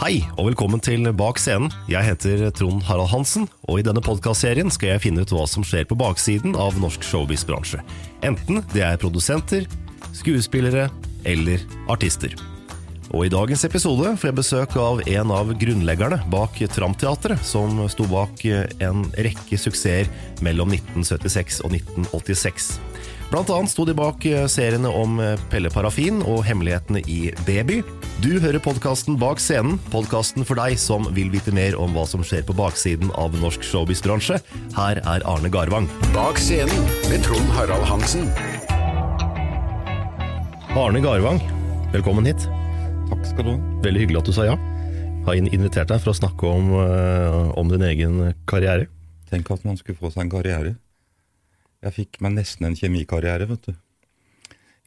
[0.00, 1.68] Hei, og velkommen til Bak scenen.
[1.92, 5.60] Jeg heter Trond Harald Hansen, og i denne podkastserien skal jeg finne ut hva som
[5.60, 7.82] skjer på baksiden av norsk showbiz-bransje.
[8.24, 9.66] Enten det er produsenter,
[10.16, 10.86] skuespillere
[11.28, 11.60] eller
[11.92, 12.32] artister.
[13.12, 18.08] Og i dagens episode får jeg besøk av en av grunnleggerne bak Tramteatret, som sto
[18.08, 20.08] bak en rekke suksesser
[20.40, 22.70] mellom 1976 og 1986.
[23.30, 25.20] Blant annet sto de bak seriene om
[25.52, 27.76] Pelle Parafin og hemmelighetene i Baby.
[28.24, 32.24] Du hører podkasten Bak scenen, podkasten for deg som vil vite mer om hva som
[32.26, 34.40] skjer på baksiden av norsk showbiz-bransje.
[34.74, 35.86] Her er Arne Garvang.
[36.10, 38.26] Bak scenen med Trond Harald Hansen.
[40.74, 41.38] Arne Garvang,
[41.94, 42.50] velkommen hit.
[43.14, 43.56] Takk skal du ha.
[43.86, 44.58] Veldig hyggelig at du sa ja.
[45.30, 48.90] Har invitert deg for å snakke om, eh, om din egen karriere.
[49.30, 50.74] Tenk at man skulle få seg en karriere.
[51.80, 53.74] Jeg fikk meg nesten en kjemikarriere, vet du.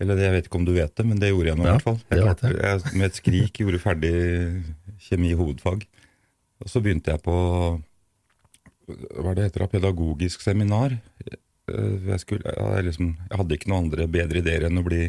[0.01, 1.67] Eller det, jeg vet ikke om du vet det, men det gjorde jeg nå i
[1.69, 1.99] Ja, hvert fall.
[2.11, 4.13] Jeg, klarte, jeg med et skrik gjorde ferdig
[5.07, 5.85] kjemi hovedfag.
[6.63, 7.35] Og så begynte jeg på
[9.23, 10.97] hva det heter, da, pedagogisk seminar.
[11.23, 11.39] Eh,
[12.09, 15.05] Jeg, skulle, jeg, liksom, jeg hadde ikke noen andre bedre ideer enn å bli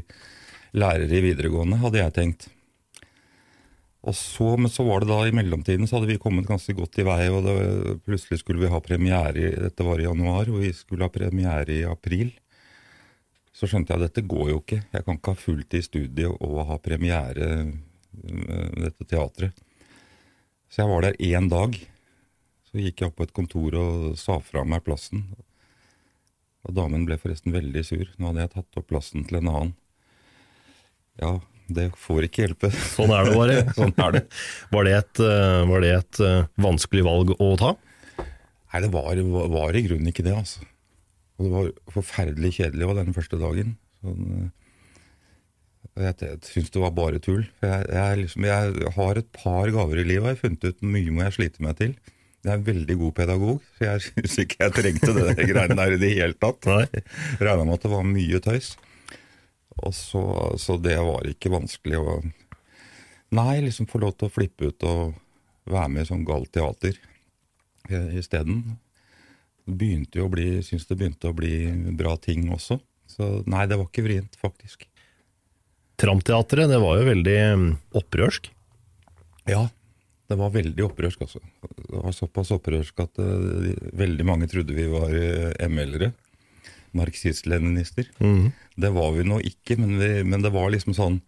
[0.78, 2.46] lærer i videregående, hadde jeg tenkt.
[4.04, 6.98] Og så, men så var det da i mellomtiden så hadde vi kommet ganske godt
[7.00, 7.54] i vei, og det,
[8.04, 11.72] plutselig skulle vi ha premiere i, dette var i januar, og vi skulle ha premiere
[11.72, 12.34] i april.
[13.54, 14.82] Så skjønte jeg at dette går jo ikke.
[14.92, 17.48] Jeg kan ikke ha fullt i studiet og ha premiere
[18.12, 19.64] med dette teatret.
[20.68, 21.78] Så jeg var der én dag.
[22.66, 25.22] Så gikk jeg opp på et kontor og sa fra meg plassen.
[26.66, 28.04] Og damen ble forresten veldig sur.
[28.18, 29.74] Nå hadde jeg tatt opp plassen til en annen.
[31.22, 31.36] Ja,
[31.72, 32.70] det får ikke hjelpe.
[32.74, 33.56] Sånn er det bare.
[33.78, 34.22] sånn er det.
[34.74, 37.74] Var det et, eh, var det et eh, vanskelig valg å ta?
[38.18, 39.22] Nei, det var,
[39.54, 40.64] var i grunnen ikke det, altså.
[41.38, 43.76] Og det var forferdelig kjedelig også den første dagen.
[44.04, 44.52] Sånn, eh,
[45.94, 47.44] jeg jeg syns det var bare tull.
[47.62, 51.14] Jeg, jeg, liksom, jeg har et par gaver i livet, jeg har funnet ut mye
[51.14, 51.94] må jeg slite meg til.
[52.44, 55.94] Jeg er en veldig god pedagog, så jeg syns ikke jeg trengte det greiene der
[55.94, 56.66] i det hele tatt.
[57.40, 58.74] Regna med at det var mye tøys.
[59.84, 60.22] Og så,
[60.60, 62.16] så det var ikke vanskelig å
[63.34, 65.14] Nei, liksom få lov til å flippe ut og
[65.66, 66.98] være med i sånn galt teater.
[67.88, 68.76] eh, isteden.
[69.66, 71.66] Begynte jo å bli, syns det begynte å bli
[71.98, 72.78] bra ting også.
[73.10, 74.86] Så nei, det var ikke vrient, faktisk.
[76.00, 77.66] Tramteatret, det var jo veldig mm,
[78.00, 78.50] opprørsk.
[79.50, 79.66] Ja,
[80.30, 81.40] det var veldig opprørsk, altså.
[81.62, 86.12] Det var såpass opprørsk at uh, veldig mange trodde vi var uh, ML-ere.
[86.98, 88.08] Marxist-leninister.
[88.76, 91.20] Det var vi nå ikke, men, vi, men det var liksom sånn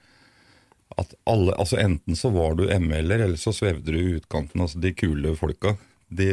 [0.97, 4.63] at alle, altså Enten så var du ML-er, eller så svevde du i utkanten.
[4.63, 5.75] altså De kule folka.
[6.09, 6.29] De,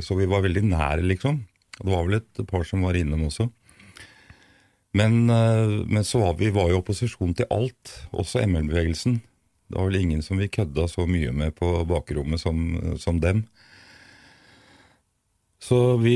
[0.00, 1.42] så vi var veldig nære, liksom.
[1.78, 3.48] Det var vel et par som var innom også.
[4.96, 9.18] Men, eh, men så var vi var i opposisjon til alt, også ML-bevegelsen.
[9.68, 13.44] Det var vel ingen som vi kødda så mye med på bakrommet som, som dem.
[15.62, 16.14] Så vi,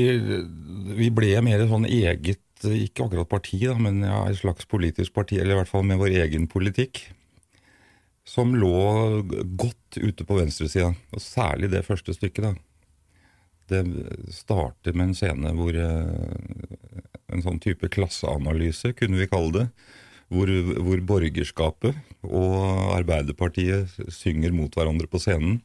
[0.97, 5.39] vi ble mer sånn eget, ikke akkurat parti, da, men ja, et slags politisk parti,
[5.39, 7.01] eller i hvert fall med vår egen politikk.
[8.23, 9.23] Som lå
[9.59, 12.47] godt ute på venstresida, og særlig det første stykket.
[12.47, 12.53] da.
[13.73, 13.83] Det
[14.31, 17.03] starter med en scene hvor eh,
[17.33, 19.67] en sånn type klasseanalyse, kunne vi kalle det.
[20.33, 20.49] Hvor,
[20.81, 22.55] hvor borgerskapet og
[22.95, 25.59] Arbeiderpartiet synger mot hverandre på scenen.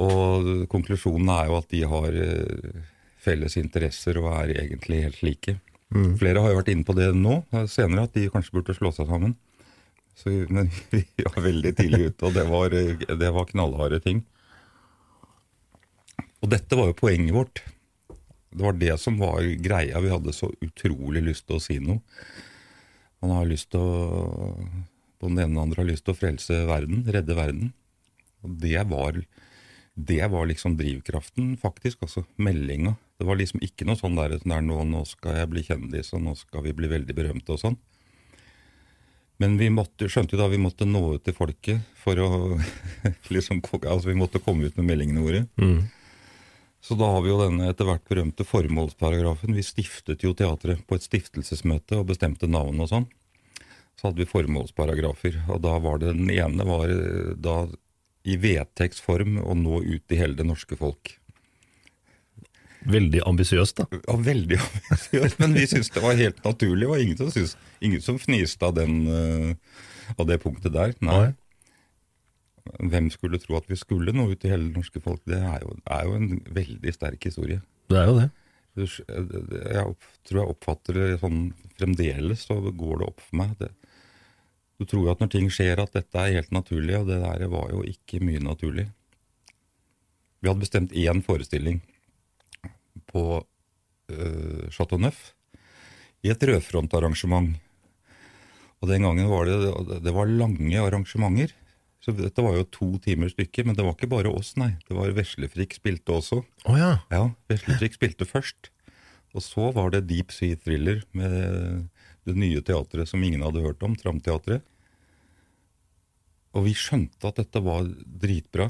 [0.00, 2.82] Og konklusjonen er jo at de har eh,
[3.22, 5.58] felles interesser og er egentlig helt like.
[5.92, 9.10] Flere har jo vært inne på det nå, senere, at de kanskje burde slå seg
[9.10, 9.34] sammen.
[10.16, 14.22] Så, men vi var veldig tidlig ute, og det var, eh, det var knallharde ting.
[16.42, 17.62] Og dette var jo poenget vårt.
[18.52, 20.00] Det var det som var greia.
[20.02, 22.02] Vi hadde så utrolig lyst til å si noe.
[23.22, 24.56] Man har lyst til å
[25.22, 27.68] På den ene og andre har lyst til å frelse verden, redde verden.
[28.42, 29.20] Og det var,
[29.94, 32.02] det var liksom drivkraften, faktisk.
[32.02, 32.94] Altså meldinga.
[33.18, 36.22] Det var liksom ikke noe sånn der, der nå, nå skal jeg bli kjendis, og
[36.24, 37.80] nå skal vi bli veldig berømte og sånn.
[39.42, 42.30] Men vi måtte, skjønte jo da vi måtte nå ut til folket for å
[43.34, 45.42] liksom, altså Vi måtte komme ut med meldingene våre.
[46.82, 49.54] Så da har vi jo denne etter hvert berømte formålsparagrafen.
[49.54, 53.06] Vi stiftet jo teatret på et stiftelsesmøte og bestemte navn og sånn.
[53.98, 57.66] Så hadde vi formålsparagrafer, og da var det den ene var eh, da
[58.28, 61.16] i vedtektsform å nå ut til hele det norske folk.
[62.90, 64.00] Veldig ambisiøst, da.
[64.08, 66.82] Ja, veldig ambisiøst, men vi syntes det var helt naturlig.
[66.82, 70.94] Det var ingen som, syntes, ingen som fniste av, den, eh, av det punktet der.
[71.04, 71.32] Nei.
[72.78, 75.22] Hvem skulle tro at vi skulle nå ut til hele det norske folk?
[75.26, 77.62] Det er jo, er jo en veldig sterk historie.
[77.90, 78.28] Det er jo det.
[78.72, 79.94] Jeg
[80.24, 81.40] tror jeg oppfatter det sånn
[81.76, 83.56] fremdeles, så går det opp for meg.
[83.60, 83.68] Det,
[84.82, 87.46] du tror jo at når ting skjer at dette er helt naturlig, og det der
[87.52, 88.88] var jo ikke mye naturlig.
[90.42, 91.78] Vi hadde bestemt én forestilling
[93.12, 95.30] på uh, Chateau Neuf
[96.26, 97.54] i et rødfrontarrangement.
[98.82, 101.54] Og den gangen var det, det var lange arrangementer.
[102.02, 104.72] Så dette var jo to timer stykket, men det var ikke bare oss, nei.
[104.88, 106.40] Det var Veslefrikk spilte også.
[106.66, 106.96] Oh, ja.
[107.14, 108.72] Ja, Veslefrikk spilte først.
[109.32, 111.86] Og så var det Deep Sea Thriller med
[112.26, 114.66] det nye teatret som ingen hadde hørt om, Tramteatret.
[116.52, 117.86] Og vi skjønte at dette var
[118.22, 118.68] dritbra.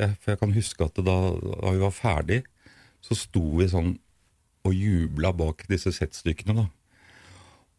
[0.00, 2.40] Jeg, for jeg kan huske at da, da vi var ferdig,
[3.04, 3.94] så sto vi sånn
[4.66, 6.66] og jubla bak disse settstykkene, da.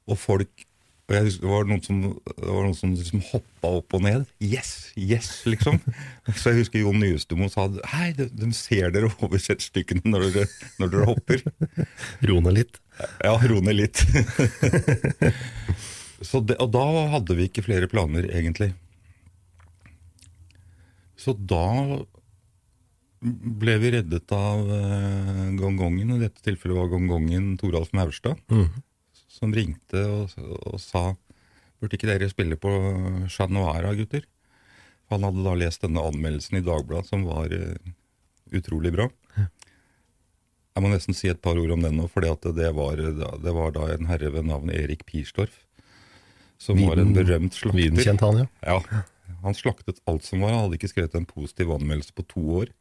[0.09, 0.65] Og folk
[1.11, 1.97] og jeg husker, Det var noen som,
[2.39, 4.21] var noen som liksom hoppa opp og ned.
[4.39, 4.93] Yes!
[4.95, 5.41] Yes!
[5.43, 5.81] liksom.
[6.39, 10.45] Så jeg husker Jon Nyestemo sa hei, de, de ser dere over settstykkene når dere,
[10.79, 11.43] når dere hopper.
[12.29, 12.79] Ro ned litt.
[13.25, 14.05] Ja, ro ned litt.
[16.29, 16.85] Så det, og da
[17.17, 18.71] hadde vi ikke flere planer, egentlig.
[21.21, 21.65] Så da
[23.21, 26.15] ble vi reddet av uh, gongongen.
[26.15, 28.39] I dette tilfellet var gongongen Toralf Maurstad,
[29.29, 30.33] som ringte og,
[30.71, 31.11] og sa
[31.81, 32.69] Burde ikke dere spille på
[33.33, 34.27] Chat Noir, gutter?
[35.09, 37.93] Han hadde da lest denne anmeldelsen i Dagbladet, som var uh,
[38.53, 39.07] utrolig bra.
[40.71, 43.73] Jeg må nesten si et par ord om den nå, for det, var, det var
[43.75, 45.57] da en herre ved navn Erik Pirstorff.
[46.61, 47.81] Som var en Viden- berømt slakter.
[47.81, 48.47] Videnkjent han, ja.
[48.61, 49.01] Ja,
[49.43, 50.53] Han slaktet alt som var.
[50.53, 52.71] Han hadde ikke skrevet en positiv anmeldelse på to år.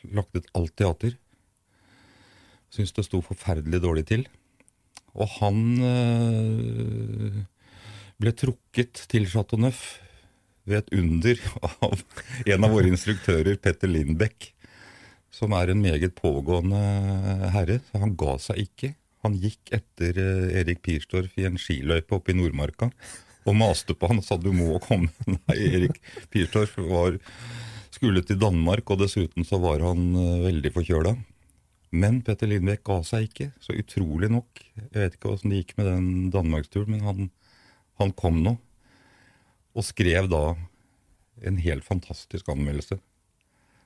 [0.00, 1.16] Slaktet alt teater.
[2.72, 4.24] Syntes det sto forferdelig dårlig til.
[5.12, 7.42] Og han øh,
[8.22, 10.00] ble trukket til Chateau Neuf
[10.64, 11.40] ved et under
[11.84, 12.02] av
[12.46, 14.52] en av våre instruktører, Petter Lindbekk,
[15.32, 16.80] som er en meget pågående
[17.54, 17.80] herre.
[17.90, 18.94] Så han ga seg ikke.
[19.22, 22.90] Han gikk etter eh, Erik Pirstorff i en skiløype oppe i Nordmarka
[23.42, 25.10] og maste på han og sa du må komme.
[25.34, 26.00] Nei, Erik
[26.32, 26.78] Pirstorff
[27.92, 31.14] skulle til Danmark, og dessuten så var han eh, veldig forkjøla.
[31.92, 34.62] Men Petter Lindbekk ga seg ikke, så utrolig nok.
[34.78, 37.30] Jeg vet ikke åssen det gikk med den danmarksturen, men han,
[38.00, 38.56] han kom nå.
[39.76, 40.54] Og skrev da
[41.44, 43.00] en helt fantastisk anmeldelse.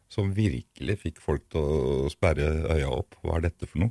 [0.08, 3.16] som virkelig fikk folk til å sperre øya opp.
[3.24, 3.90] Hva er dette for noe?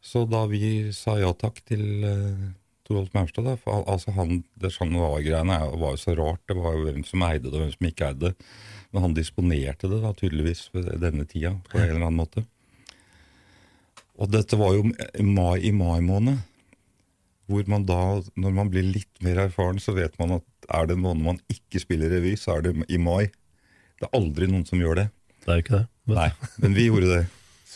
[0.00, 1.82] Så da vi sa ja takk til
[2.88, 6.40] Torolf Maurstad, da, for, altså han, det Chat Noir-greiene var jo så rart.
[6.48, 8.46] Det var jo hvem som eide det, og hvem som ikke eide det.
[8.94, 12.46] Men han disponerte det da tydeligvis ved denne tida på en eller annen måte.
[14.18, 16.40] Og dette var jo i mai, i mai måned.
[17.48, 17.98] Hvor man da,
[18.36, 21.38] når man blir litt mer erfaren, så vet man at er det en måned man
[21.52, 23.28] ikke spiller revy, så er det i mai.
[24.00, 25.06] Det er aldri noen som gjør det.
[25.44, 25.86] Det er jo ikke det.
[26.08, 26.28] Men- Nei,
[26.64, 27.22] men vi gjorde det.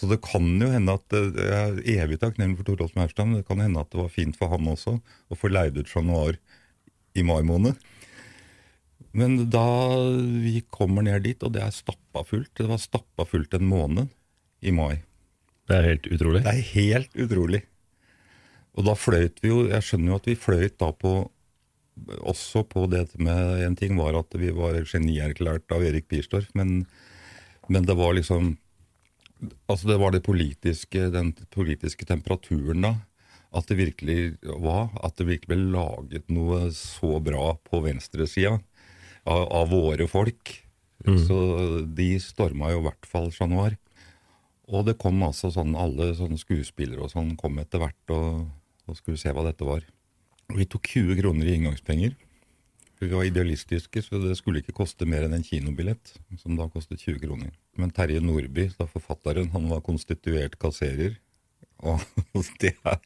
[0.02, 3.38] Så det kan jo hende at eh, Jeg er evig takknemlig for Torolf Maurstad, men
[3.38, 6.02] det kan hende at det var fint for han også å få leid ut Chat
[6.02, 6.40] Noir
[7.14, 7.78] i mai måned.
[9.14, 9.68] Men da
[10.42, 14.10] vi kommer ned dit, og det er stappa fullt Det var stappa fullt en måned
[14.64, 15.04] i mai.
[15.70, 16.42] Det er helt utrolig.
[16.42, 17.62] Det er helt utrolig.
[18.74, 21.12] Og da fløyt vi jo Jeg skjønner jo at vi fløyt da på
[22.24, 26.86] Også på det med En ting var at vi var genierklært av Erik Bierstorff, men,
[27.68, 28.56] men det var liksom
[29.70, 32.94] Altså det var det politiske, den politiske temperaturen da.
[33.52, 38.54] At det virkelig var At det virkelig ble laget noe så bra på venstresida
[39.28, 40.54] av, av våre folk.
[41.26, 41.38] Så
[41.98, 43.76] de storma jo i hvert fall Chat Noir.
[44.72, 48.46] Og det kom altså sånn, alle sånne skuespillere og sånn kom etter hvert og,
[48.86, 49.82] og skulle se hva dette var.
[50.52, 52.14] Og vi tok 20 kroner i inngangspenger.
[53.02, 57.02] Vi var idealistiske, så det skulle ikke koste mer enn en kinobillett, som da kostet
[57.02, 57.50] 20 kroner.
[57.80, 61.16] Men Terje Nordby, forfatteren, han var konstituert kasserer.
[61.82, 62.02] Og
[62.62, 62.98] det er,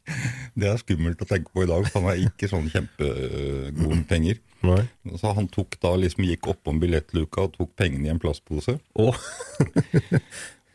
[0.59, 4.05] det er skummelt å tenke på i dag, for han er ikke sånn kjempegod med
[4.11, 4.43] penger.
[4.67, 4.83] Nei.
[5.21, 8.79] Så han tok da liksom gikk oppom billettluka og tok pengene i en plastpose.
[8.99, 9.17] Oh.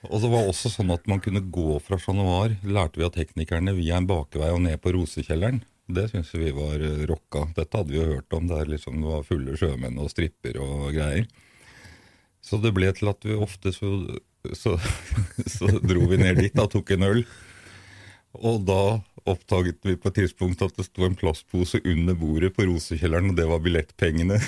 [0.09, 3.13] Og så var også sånn at man kunne gå fra Chat Noir, lærte vi av
[3.13, 5.61] teknikerne, via en bakevei og ned på Rosekjelleren.
[5.91, 7.45] Det syns vi var eh, rocka.
[7.53, 10.87] Dette hadde vi jo hørt om, der liksom det var fulle sjømenn og stripper og
[10.95, 11.27] greier.
[12.41, 13.93] Så det ble til at vi ofte så,
[14.57, 14.77] så,
[15.55, 17.23] så dro vi ned dit og tok en øl.
[18.41, 18.81] Og da
[19.27, 23.37] oppdaget vi på et tidspunkt at det sto en plastpose under bordet på Rosekjelleren, og
[23.37, 24.37] det var billettpengene.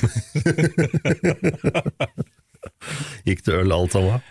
[3.27, 4.23] gikk det øl alt sammen?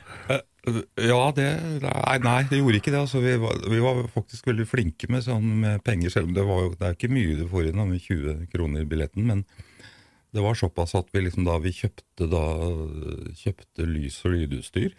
[0.63, 1.47] Ja, det
[1.83, 3.03] Nei, nei det gjorde ikke det.
[3.03, 6.45] Altså, vi, var, vi var faktisk veldig flinke med, sånn, med penger, selv om det,
[6.47, 9.27] var, det er ikke mye du får inn med 20 kroner i billetten.
[9.29, 9.45] Men
[10.33, 12.45] det var såpass at vi liksom da vi kjøpte, da,
[13.37, 14.95] kjøpte lys og lydutstyr.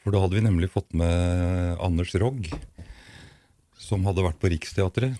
[0.00, 2.48] For da hadde vi nemlig fått med Anders Rogg,
[3.76, 5.18] som hadde vært på Riksteatret.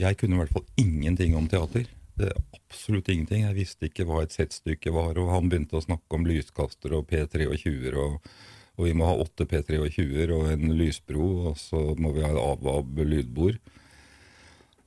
[0.00, 1.86] Jeg kunne i hvert fall ingenting om teater.
[2.18, 2.40] Det er
[2.72, 3.44] Absolutt ingenting.
[3.44, 5.18] Jeg visste ikke hva et settstykke var.
[5.20, 8.30] Og han begynte å snakke om lyskaster og P23-er, og,
[8.78, 13.02] og vi må ha åtte P23-er og en lysbro, og så må vi ha AVAB
[13.04, 13.60] lydbord.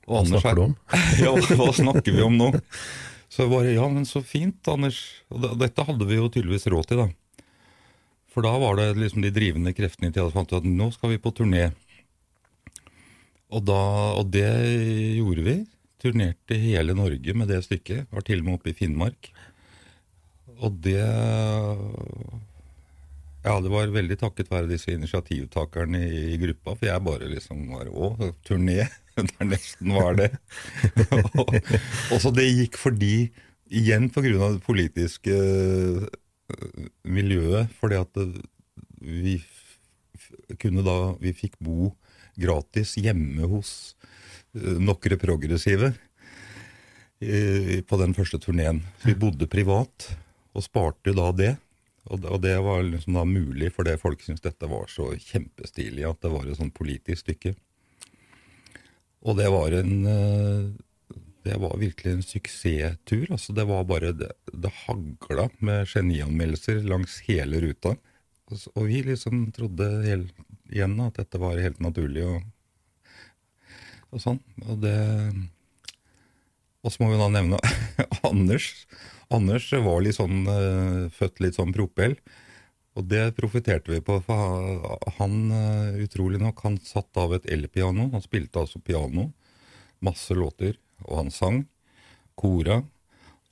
[0.06, 0.74] Og Hva Anders snakker du om?
[1.24, 2.50] ja, hva snakker vi om nå?
[3.32, 5.00] Så jeg bare, ja, men så fint, Anders.
[5.32, 7.46] Og dette hadde vi jo tydeligvis råd til, da.
[8.32, 11.14] For da var det liksom de drivende kreftene i teatret fant ut at nå skal
[11.14, 11.70] vi på turné.
[13.48, 13.80] Og, da,
[14.20, 14.50] og det
[15.16, 15.56] gjorde vi.
[16.02, 18.10] Turnerte hele Norge med det stykket.
[18.12, 19.30] Var til og med oppe i Finnmark.
[20.60, 21.00] Og det
[23.46, 27.60] Ja, det var veldig takket være disse initiativtakerne i, i gruppa, for jeg bare liksom
[27.70, 28.08] var Å,
[28.46, 28.80] turné?
[29.16, 30.26] Det er nesten var det.
[31.40, 33.30] og, så det gikk fordi
[33.72, 36.04] Igjen av det politiske øh,
[37.10, 37.72] miljøet.
[37.80, 38.20] Fordi at
[39.00, 41.88] vi f- kunne da Vi fikk bo
[42.38, 43.72] gratis hjemme hos
[44.54, 45.94] øh, nokre progressive
[47.88, 48.82] på den første turneen.
[49.02, 50.10] Vi bodde privat,
[50.52, 51.54] og sparte da det.
[52.06, 56.20] Og og det var liksom da mulig fordi folk syntes dette var så kjempestilig at
[56.22, 57.54] det var et sånn politisk stykke.
[59.26, 60.66] Og det var en eh,
[61.46, 63.26] Det var virkelig en suksesstur.
[63.30, 67.96] Altså det var bare Det, det hagla med genianmeldelser langs hele ruta.
[68.50, 70.28] Og, og vi liksom trodde hel,
[70.70, 72.42] igjen at dette var helt naturlig og,
[74.10, 74.42] og sånn.
[74.66, 74.96] Og det
[76.86, 77.58] og så må vi da nevne
[78.28, 78.70] Anders.
[79.34, 82.14] Anders var litt sånn, eh, født litt sånn propell.
[82.96, 84.20] Og det profiterte vi på.
[84.24, 88.10] For han, eh, utrolig nok, han satt av et elpiano.
[88.12, 89.32] Han spilte altså piano.
[90.00, 90.76] Masse låter.
[91.04, 91.66] Og han sang.
[92.36, 92.84] Kora.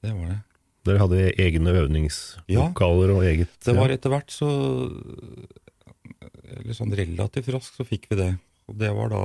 [0.00, 0.40] Det var det.
[0.86, 4.46] Dere hadde egne øvningslokaler og eget Ja, Det var etter hvert så
[6.56, 8.32] Eller sånn relativt raskt så fikk vi det.
[8.66, 9.22] Og det var da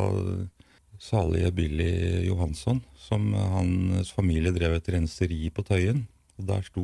[1.01, 1.91] salige Billy
[2.27, 6.03] Johansson, som hans familie drev et renseri på Tøyen.
[6.38, 6.84] Og der sto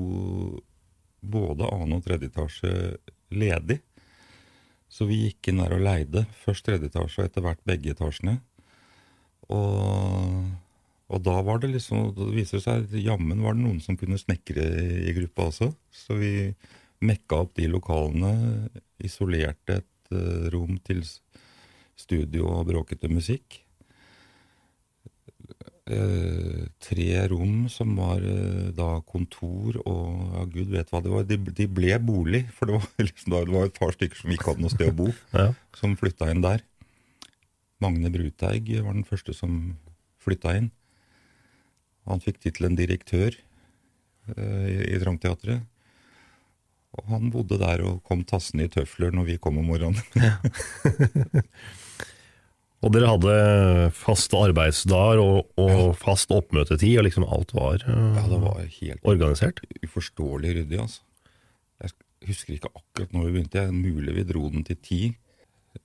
[1.21, 2.73] både annen og tredje etasje
[3.33, 3.81] ledig.
[4.89, 6.25] Så vi gikk inn der og leide.
[6.45, 8.37] Først tredje etasje og etter hvert begge etasjene.
[9.53, 10.47] Og,
[11.07, 14.19] og da var det liksom Det viser seg at jammen var det noen som kunne
[14.19, 14.65] snekre
[15.07, 15.71] i gruppa også.
[15.93, 16.31] Så vi
[17.05, 18.31] mekka opp de lokalene,
[19.05, 19.96] isolerte et eh,
[20.53, 21.03] rom til
[21.97, 23.61] studio og bråkete musikk.
[25.87, 31.23] Eh, tre rom som var eh, da kontor og ja, gud vet hva det var.
[31.29, 34.49] De, de ble bolig, for det var, liksom, det var et par stykker som ikke
[34.51, 35.45] hadde noe sted å bo, Ja.
[35.79, 36.65] som flytta inn der.
[37.79, 39.77] Magne Bruteig var den første som
[40.19, 40.69] flytta inn.
[42.09, 43.31] Han fikk tittelen direktør
[44.35, 45.63] eh, i, i Tramteatret.
[46.97, 50.01] Og han bodde der og kom tassende i tøfler når vi kom om morgenen.
[52.85, 53.35] Og dere hadde
[53.97, 59.01] faste arbeidsdager og, og fast oppmøtetid, og liksom alt var uh, Ja, det var helt
[59.09, 59.63] organisert.
[59.81, 61.01] uforståelig ryddig, altså.
[61.81, 63.63] Jeg husker ikke akkurat når vi begynte.
[63.73, 64.99] Mulig vi dro den til ti.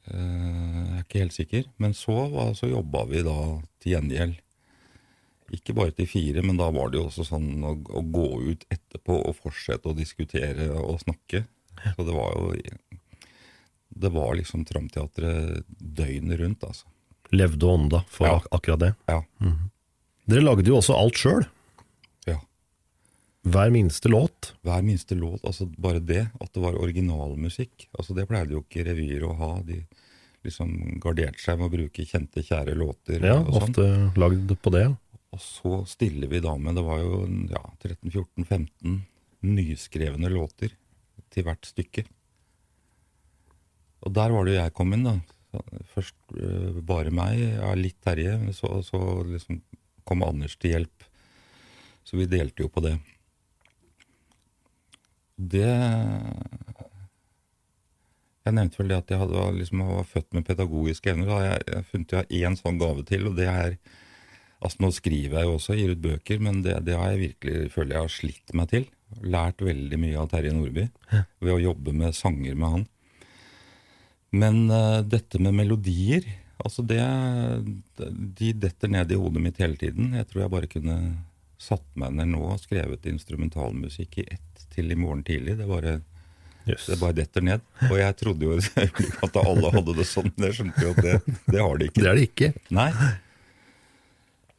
[0.09, 1.67] Eh, Jeg er ikke helt sikker.
[1.81, 2.15] Men så,
[2.57, 3.35] så jobba vi da
[3.83, 4.37] til gjengjeld.
[5.53, 8.65] Ikke bare til fire, men da var det jo også sånn å, å gå ut
[8.73, 11.45] etterpå og fortsette å diskutere og snakke.
[11.97, 12.53] Så det var jo
[13.93, 16.87] Det var liksom Tramteatret døgnet rundt, altså.
[17.33, 18.37] Levde og ånda for Ja.
[18.37, 18.95] ak akkurat det.
[19.09, 19.23] Ja.
[20.29, 21.45] Dere lagde jo også alt sjøl.
[22.27, 22.38] ja.
[23.45, 24.53] Hver minste låt.
[24.65, 27.88] Hver minste låt, altså bare det, at det var originalmusikk.
[27.99, 29.61] Altså Det pleide jo ikke revyer å ha.
[29.62, 29.85] De
[30.45, 33.21] liksom garderte seg med å bruke kjente, kjære låter.
[33.21, 33.62] Ja, sånn.
[33.62, 33.87] ofte
[34.17, 34.87] lagd på det.
[35.33, 39.01] Og så stiller vi da med Det var jo ja, 13-14-15
[39.42, 40.75] nyskrevne låter
[41.33, 42.05] til hvert stykke.
[44.03, 45.16] Og der var det jo jeg kom inn, da.
[45.95, 48.37] Først øh, bare meg, ja, litt Terje.
[48.57, 49.62] Så, så liksom
[50.09, 51.09] kom Anders til hjelp.
[52.05, 52.97] Så vi delte jo på det.
[55.37, 55.68] Det
[58.42, 61.31] Jeg nevnte vel det at jeg hadde, liksom, var født med pedagogiske evner.
[61.31, 63.77] Da jeg, jeg funnet jeg én sånn gave til, og det er
[64.62, 67.70] Altså Nå skriver jeg jo også, gir ut bøker, men det, det har jeg virkelig
[67.75, 68.85] føler jeg har slitt meg til.
[69.27, 70.87] Lært veldig mye av Terje Nordby
[71.42, 72.85] ved å jobbe med sanger med han.
[74.33, 76.25] Men uh, dette med melodier,
[76.62, 77.03] altså det
[78.38, 80.14] De detter ned i hodet mitt hele tiden.
[80.16, 80.96] Jeg tror jeg bare kunne
[81.62, 85.59] satt meg ned nå og skrevet instrumentalmusikk i ett til i morgen tidlig.
[85.61, 85.98] Det bare,
[86.62, 86.87] Yes.
[86.87, 87.61] det bare detter ned.
[87.90, 88.57] Og jeg trodde jo
[89.27, 92.01] at alle hadde det sånn, men jeg skjønte jo at det, det har de ikke.
[92.01, 92.51] Det er det ikke.
[92.79, 92.88] Nei.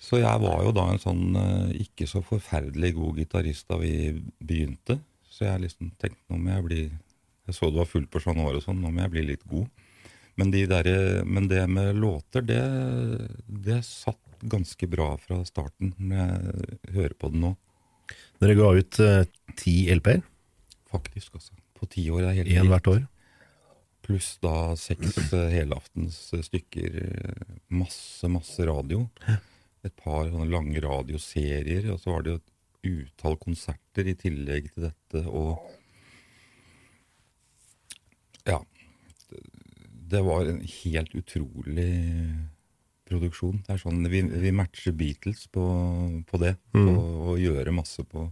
[0.03, 3.93] Så jeg var jo da en sånn eh, ikke så forferdelig god gitarist da vi
[4.43, 4.97] begynte.
[5.31, 6.81] Så jeg liksom tenkte nå må jeg bli
[7.47, 9.41] Jeg så det var fullt på Chat Noir og sånn, nå må jeg bli litt
[9.51, 9.67] god.
[10.39, 10.87] Men, de der,
[11.27, 12.61] men det med låter, det,
[13.45, 17.51] det satt ganske bra fra starten når jeg hører på den nå.
[18.41, 19.25] Dere ga ut eh,
[19.59, 20.23] ti LP-er,
[20.93, 21.55] Faktisk, altså.
[21.73, 23.01] På ti år er helt én hvert år.
[24.05, 26.99] Pluss da seks eh, helaftens stykker.
[27.73, 29.07] Masse, masse radio.
[29.83, 31.89] Et par sånne lange radioserier.
[31.93, 32.51] Og så var det jo et
[32.83, 35.23] utall konserter i tillegg til dette.
[35.27, 35.59] Og
[38.47, 38.59] ja.
[40.13, 41.91] Det var en helt utrolig
[43.09, 43.61] produksjon.
[43.65, 45.63] Det er sånn, Vi, vi matcher Beatles på,
[46.27, 46.55] på det.
[46.75, 46.89] mm.
[46.91, 48.27] og, og gjøre masse på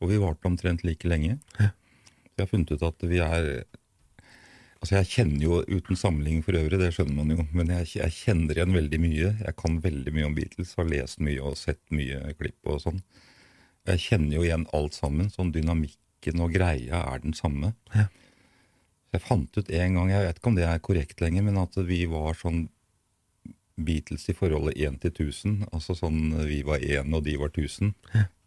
[0.00, 1.38] Og vi varte omtrent like lenge.
[1.60, 3.50] Så jeg har funnet ut at vi er
[4.80, 8.14] Altså Jeg kjenner jo, uten sammenligning for øvrig, det skjønner man jo, men jeg, jeg,
[8.16, 9.32] kjenner igjen veldig mye.
[9.44, 13.02] Jeg kan veldig mye om Beatles, har lest mye og sett mye klipp og sånn.
[13.90, 15.28] Jeg kjenner jo igjen alt sammen.
[15.32, 17.74] Sånn dynamikken og greia er den samme.
[17.92, 18.08] Ja.
[19.10, 21.76] Jeg fant ut en gang, jeg vet ikke om det er korrekt lenger, men at
[21.84, 22.68] vi var sånn
[23.80, 25.60] Beatles i forholdet 1 til 1000.
[25.74, 27.92] Altså sånn vi var 1 og de var 1000.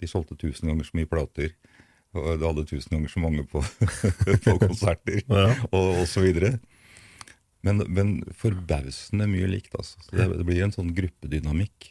[0.01, 1.53] De solgte 1000 ganger så mye plater.
[2.13, 3.61] Det hadde tusen ganger så mange på,
[4.45, 5.47] på konserter, Ja.
[5.71, 6.55] og, og så videre.
[7.63, 9.97] Men, men forbausende mye likt, altså.
[10.03, 11.89] Så det, det blir en sånn gruppedynamikk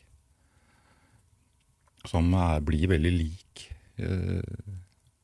[2.11, 3.67] som er, blir veldig lik.
[4.03, 4.43] Eh,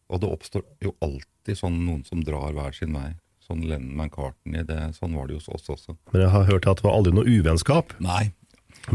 [0.08, 3.10] og det oppstår jo alltid sånn noen som drar hver sin vei.
[3.44, 5.96] Sånn Lennon McCartney, det, sånn var det jo hos oss også.
[6.12, 7.94] Men jeg har hørt at det var aldri noe uvennskap.
[8.04, 8.30] Nei,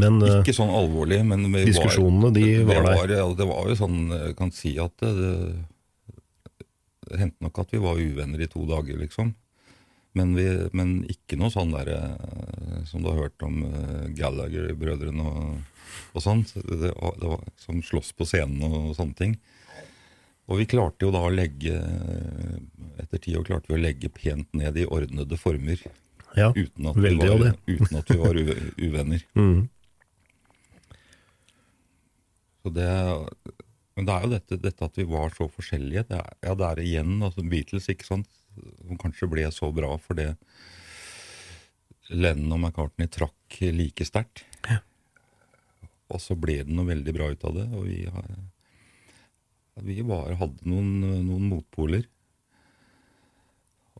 [0.00, 2.98] Men eh, ikke sånn alvorlig, men diskusjonene, de det var der.
[3.20, 5.54] Var, det var jo sånn, jeg kan si at det, det, det
[7.18, 9.34] hendte nok at vi var uvenner i to dager, liksom.
[10.14, 15.24] Men, vi, men ikke noe sånn der eh, som du har hørt om uh, Gallagher-brødrene
[15.26, 15.80] og,
[16.14, 16.44] og sånn.
[16.54, 19.34] Det, det var som slåss på scenen og sånne ting.
[20.46, 21.72] Og vi klarte jo da å legge
[23.00, 25.80] Etter ti år klarte vi å legge pent ned i ordnede former.
[26.36, 28.42] Ja, Uten at, veldig var, uten at vi var
[28.78, 29.24] uvenner.
[29.34, 29.64] Mm.
[32.64, 32.88] Så det,
[33.94, 36.06] men det er jo dette, dette at vi var så forskjellige.
[36.08, 39.92] Det er, ja, det er igjen altså Beatles, ikke sant, som kanskje ble så bra
[40.02, 40.32] fordi
[42.12, 44.44] Lennon og McCartney trakk like sterkt.
[46.12, 47.68] Og så ble det noe veldig bra ut av det.
[47.72, 48.26] Og vi, har,
[49.86, 50.90] vi bare hadde noen,
[51.24, 52.04] noen motpoler.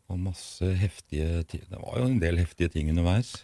[0.04, 1.64] Og masse heftige ting.
[1.70, 3.38] Det var jo en del heftige ting underveis.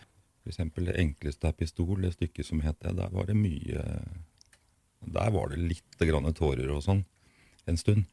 [0.51, 2.97] Eksempel det enkleste er pistol, det stykket som het det.
[2.99, 3.87] Der var det mye
[5.15, 7.05] der var det litt grann tårer og sånn
[7.71, 8.07] en stund.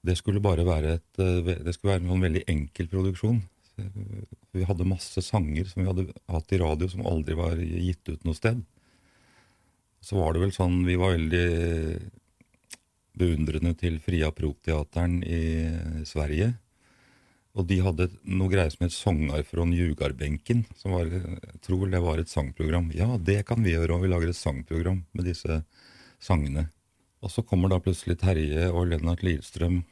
[0.00, 3.40] Det skulle bare være et eh, Det skulle være en sånn veldig enkel produksjon.
[4.52, 8.24] Vi hadde masse sanger som vi hadde hatt i radio som aldri var gitt ut
[8.24, 8.62] noe sted.
[10.00, 11.46] Så var det vel sånn Vi var veldig
[13.20, 15.42] beundrende til Fria Pro-teateren i
[16.08, 16.54] Sverige.
[17.58, 20.64] Og de hadde noe greier som het Songar från Jugarbenken.
[20.78, 22.92] Som var, jeg tror det var et sangprogram.
[22.94, 25.62] Ja, det kan vi gjøre, og vi lager et sangprogram med disse
[26.22, 26.68] sangene.
[27.20, 29.82] Og så kommer da plutselig Terje og Lennart Lilstrøm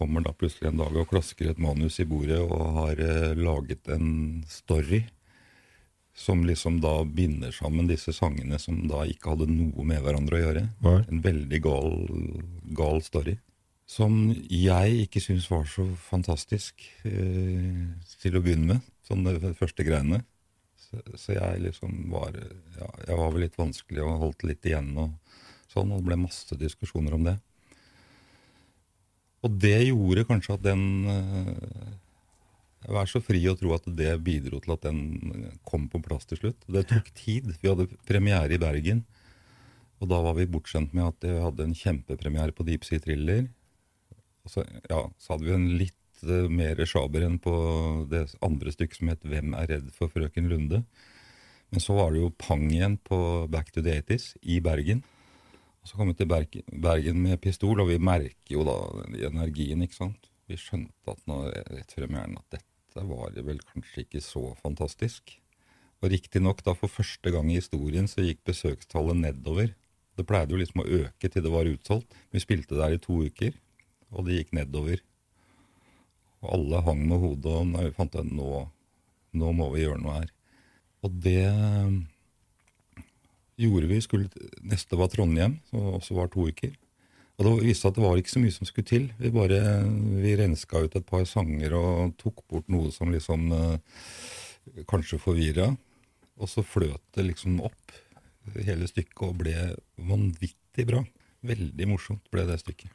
[0.00, 3.90] kommer da plutselig en dag og klasker et manus i bordet og har eh, laget
[3.92, 5.02] en story
[6.16, 10.40] som liksom da binder sammen disse sangene som da ikke hadde noe med hverandre å
[10.40, 10.64] gjøre.
[10.84, 10.94] Hva?
[11.04, 11.94] En veldig gal,
[12.76, 13.36] gal story.
[13.90, 17.88] Som jeg ikke syns var så fantastisk eh,
[18.22, 20.20] til å begynne med, sånn de første greiene.
[20.78, 24.92] Så, så jeg liksom var ja, Jeg var vel litt vanskelig og holdt litt igjen
[24.94, 25.16] og
[25.70, 27.36] sånn, og det ble masse diskusjoner om det.
[29.46, 31.96] Og det gjorde kanskje at den eh,
[32.90, 36.38] Vær så fri å tro at det bidro til at den kom på plass til
[36.38, 36.62] slutt.
[36.64, 37.50] Det tok tid.
[37.60, 39.02] Vi hadde premiere i Bergen.
[40.00, 43.50] Og da var vi bortskjemt med at vi hadde en kjempepremiere på Deep Sea Thriller.
[44.48, 47.54] Så, ja, så hadde vi en litt eh, mer sjaber enn på
[48.10, 50.84] det andre stykket som het 'Hvem er redd for frøken Lunde'.
[51.70, 55.04] Men så var det jo pang igjen på Back to the 80s i Bergen.
[55.80, 58.76] Og så kom vi til Bergen, med pistol, og vi merker jo da
[59.30, 60.28] energien, ikke sant.
[60.50, 65.38] Vi skjønte at nå, rett premieren at dette var vel kanskje ikke så fantastisk.
[66.02, 69.72] Og riktignok, da for første gang i historien så gikk besøkstallet nedover.
[70.18, 72.16] Det pleide jo liksom å øke til det var utsolgt.
[72.34, 73.54] Vi spilte der i to uker,
[74.10, 75.02] og det gikk nedover.
[76.40, 78.52] Og alle hang med hodet, og vi fant ut nå,
[79.36, 80.30] nå må vi gjøre noe her.
[81.04, 81.48] Og det
[83.60, 84.00] gjorde vi.
[84.04, 86.72] Skulle, neste var Trondheim, som også var to uker.
[87.40, 89.06] Og det viste seg at det var ikke så mye som skulle til.
[89.20, 89.60] Vi bare
[90.20, 95.70] vi renska ut et par sanger og tok bort noe som liksom eh, kanskje forvirra.
[96.40, 97.96] Og så fløt det liksom opp,
[98.56, 99.56] hele stykket, og ble
[100.08, 101.04] vanvittig bra.
[101.44, 102.92] Veldig morsomt ble det stykket.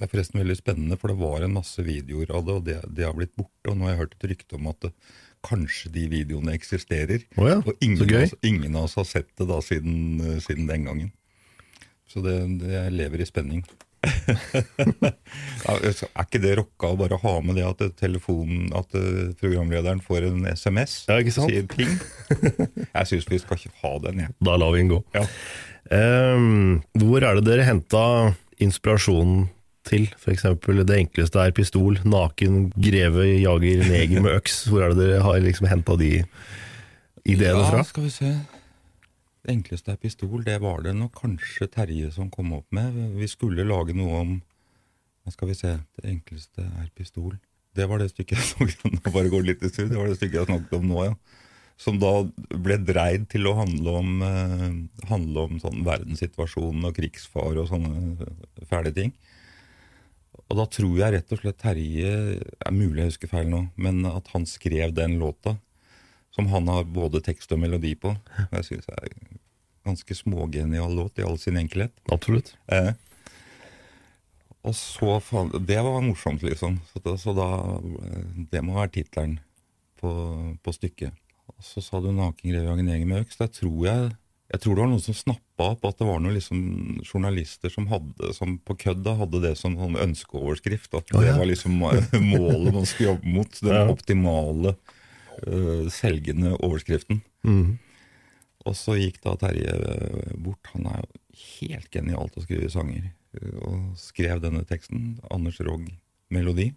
[0.00, 2.76] Det er forresten veldig spennende, for det var en masse videoer av det, og det,
[2.96, 3.68] det har blitt borte.
[3.68, 4.94] Og nå har jeg hørt et rykte om at det,
[5.44, 7.26] kanskje de videoene eksisterer.
[7.36, 10.00] Oh ja, og så ingen av, oss, ingen av oss har sett det da siden,
[10.24, 11.12] eh, siden den gangen.
[12.08, 13.60] Så det, det lever i spenning.
[15.68, 20.30] Er ikke det rocka å bare ha med det at telefonen, at eh, programlederen får
[20.30, 21.02] en SMS?
[21.12, 21.52] Ja, ikke sant?
[21.52, 21.92] Sier ping?
[22.96, 24.36] Jeg syns vi skal ikke ha den, jeg.
[24.48, 25.04] Da lar vi den gå.
[25.12, 25.28] Ja.
[25.90, 28.02] Um, hvor er det dere henta
[28.62, 29.48] inspirasjonen
[29.88, 30.06] til?
[30.18, 30.46] F.eks.
[30.86, 34.62] det enkleste er pistol, naken greve jager neger med øks.
[34.68, 36.12] Hvor er det dere har liksom henta de
[37.24, 37.84] ideene ja, fra?
[37.88, 38.32] skal vi se.
[39.40, 40.40] Det enkleste er pistol.
[40.44, 42.96] Det var det nok kanskje Terje som kom opp med.
[43.16, 44.40] Vi skulle lage noe om
[45.20, 47.34] Hva skal vi se, det enkleste er pistol.
[47.76, 49.86] Det var det stykket jeg snakket om nå, bare går litt i sur.
[49.86, 51.14] Det var det stykket jeg snakket om nå, ja.
[51.80, 52.12] Som da
[52.60, 54.64] ble dreid til å handle om, eh,
[55.08, 58.26] handle om sånn verdenssituasjonen og krigsfare og sånne
[58.68, 59.14] fæle ting.
[60.50, 64.02] Og da tror jeg rett og slett Terje er mulig jeg husker feil nå, men
[64.08, 65.54] at han skrev den låta,
[66.34, 68.16] som han har både tekst og melodi på.
[68.50, 69.38] Jeg synes det er en
[69.92, 71.94] ganske smågenial låt i all sin enkelhet.
[72.10, 72.56] Absolutt.
[72.66, 72.92] Eh.
[74.66, 75.20] Og så
[75.66, 76.80] Det var morsomt, liksom.
[76.92, 77.80] Så da, så da
[78.50, 79.38] Det må være tittelen
[80.00, 80.10] på,
[80.62, 81.14] på stykket.
[81.48, 83.38] Og så sa du 'Naken grevejagen jeger med øks'.
[83.38, 84.10] Der tror jeg
[84.50, 86.60] jeg tror det var noen som snappa opp at det var noen liksom
[87.06, 90.90] journalister som, hadde, som på kødda hadde det som sånn ønskeoverskrift.
[90.98, 91.76] At det var liksom
[92.32, 93.60] målet man skulle jobbe mot.
[93.62, 93.84] Den Ja.
[93.92, 94.74] optimale
[95.46, 97.22] uh, selgende overskriften.
[97.46, 97.78] Mm.
[98.66, 100.66] Og så gikk da Terje øh, bort.
[100.74, 101.22] Han er jo
[101.62, 103.06] helt genial til å skrive sanger.
[103.40, 105.14] øh, Og skrev denne teksten.
[105.32, 105.86] Anders Rogg
[106.28, 106.72] melodi.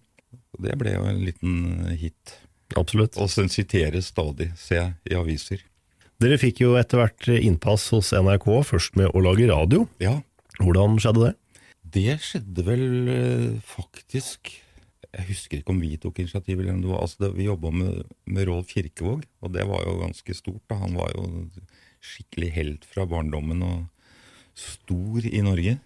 [0.55, 1.57] Og det ble jo en liten
[1.99, 2.37] hit.
[2.79, 3.17] Absolutt.
[3.19, 5.65] Og den siteres stadig, ser jeg, i aviser.
[6.21, 9.87] Dere fikk jo etter hvert innpass hos NRK, først med å lage radio.
[10.03, 10.19] Ja,
[10.61, 11.33] Hvordan skjedde det?
[11.93, 14.51] Det skjedde vel eh, faktisk
[15.13, 16.59] Jeg husker ikke om vi tok initiativ.
[16.61, 19.97] eller det var, altså det, Vi jobba med, med Rolf Kirkevåg, og det var jo
[20.01, 20.61] ganske stort.
[20.69, 20.77] da.
[20.81, 21.49] Han var jo
[22.03, 23.83] skikkelig helt fra barndommen og
[24.57, 25.77] stor i Norge.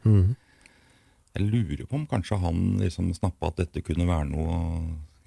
[1.38, 4.62] Jeg lurer på om kanskje han liksom snappa at dette kunne være noe å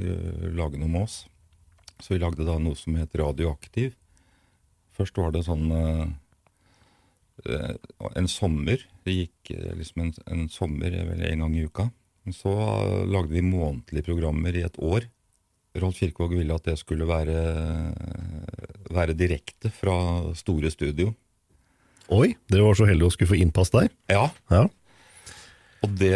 [0.03, 1.23] eh, lage noe med oss.
[2.01, 3.93] Så vi lagde da noe som het Radioaktiv.
[5.01, 6.03] Først var det sånn eh,
[7.49, 7.73] eh,
[8.21, 8.83] en sommer.
[9.07, 11.89] Det gikk eh, liksom en, en sommer vel en gang i uka.
[12.37, 12.53] Så
[13.11, 15.09] lagde vi månedlige programmer i et år.
[15.81, 17.39] Rolf Kirkevåg ville at det skulle være,
[18.93, 19.95] være direkte fra
[20.39, 21.15] store studio.
[22.11, 23.89] Oi, dere var så heldige å skulle få innpass der.
[24.11, 24.67] Ja, Ja.
[25.81, 26.13] og det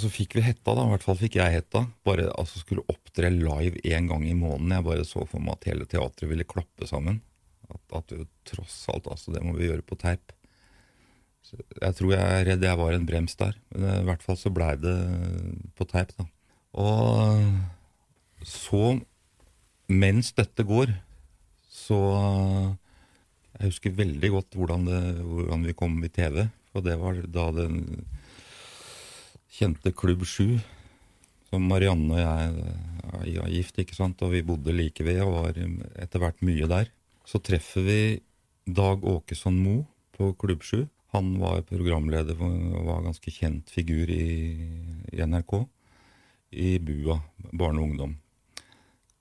[0.00, 0.84] Så fikk vi hetta, da.
[0.84, 1.86] I hvert fall fikk jeg hetta.
[2.04, 4.74] Bare altså skulle opptre live én gang i måneden.
[4.76, 7.22] Jeg bare så for meg at hele teatret ville klappe sammen.
[7.70, 10.34] At, at vi tross alt, altså, det må vi gjøre på teip.
[11.46, 13.56] Så jeg tror jeg er redd jeg var en brems der.
[13.72, 14.96] Men eh, i hvert fall så blei det
[15.78, 16.28] på teip, da.
[16.80, 17.40] Og
[18.46, 18.84] så,
[19.90, 20.92] mens dette går,
[21.70, 21.98] så
[23.60, 26.46] Jeg husker veldig godt hvordan, det, hvordan vi kom i TV.
[26.72, 27.80] Og det var da den
[29.50, 30.60] kjente Klubb 7,
[31.50, 35.34] som Marianne og jeg er er gift, ikke sant, og vi bodde like ved og
[35.34, 35.58] var
[36.00, 36.90] etter hvert mye der.
[37.26, 38.00] Så treffer vi
[38.66, 39.86] Dag Åkesson Moe
[40.16, 40.86] på Klubb 7.
[41.14, 44.56] Han var programleder og var ganske kjent figur i,
[45.10, 45.56] NRK.
[46.50, 47.18] I BUA,
[47.52, 48.16] barne og ungdom.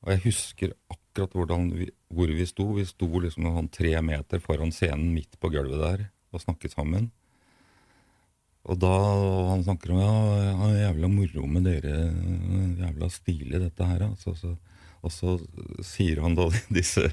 [0.05, 1.33] Og jeg husker akkurat
[1.73, 2.67] vi, hvor vi sto.
[2.77, 7.09] Vi sto liksom sånn tre meter foran scenen midt på gulvet der og snakket sammen.
[8.69, 10.09] Og da og han snakker om ja,
[10.51, 11.93] ja, jævla moro med dere,
[12.81, 14.03] jævla stilig dette her.
[14.09, 14.51] Altså, så,
[15.01, 15.37] og så
[15.85, 17.07] sier han da disse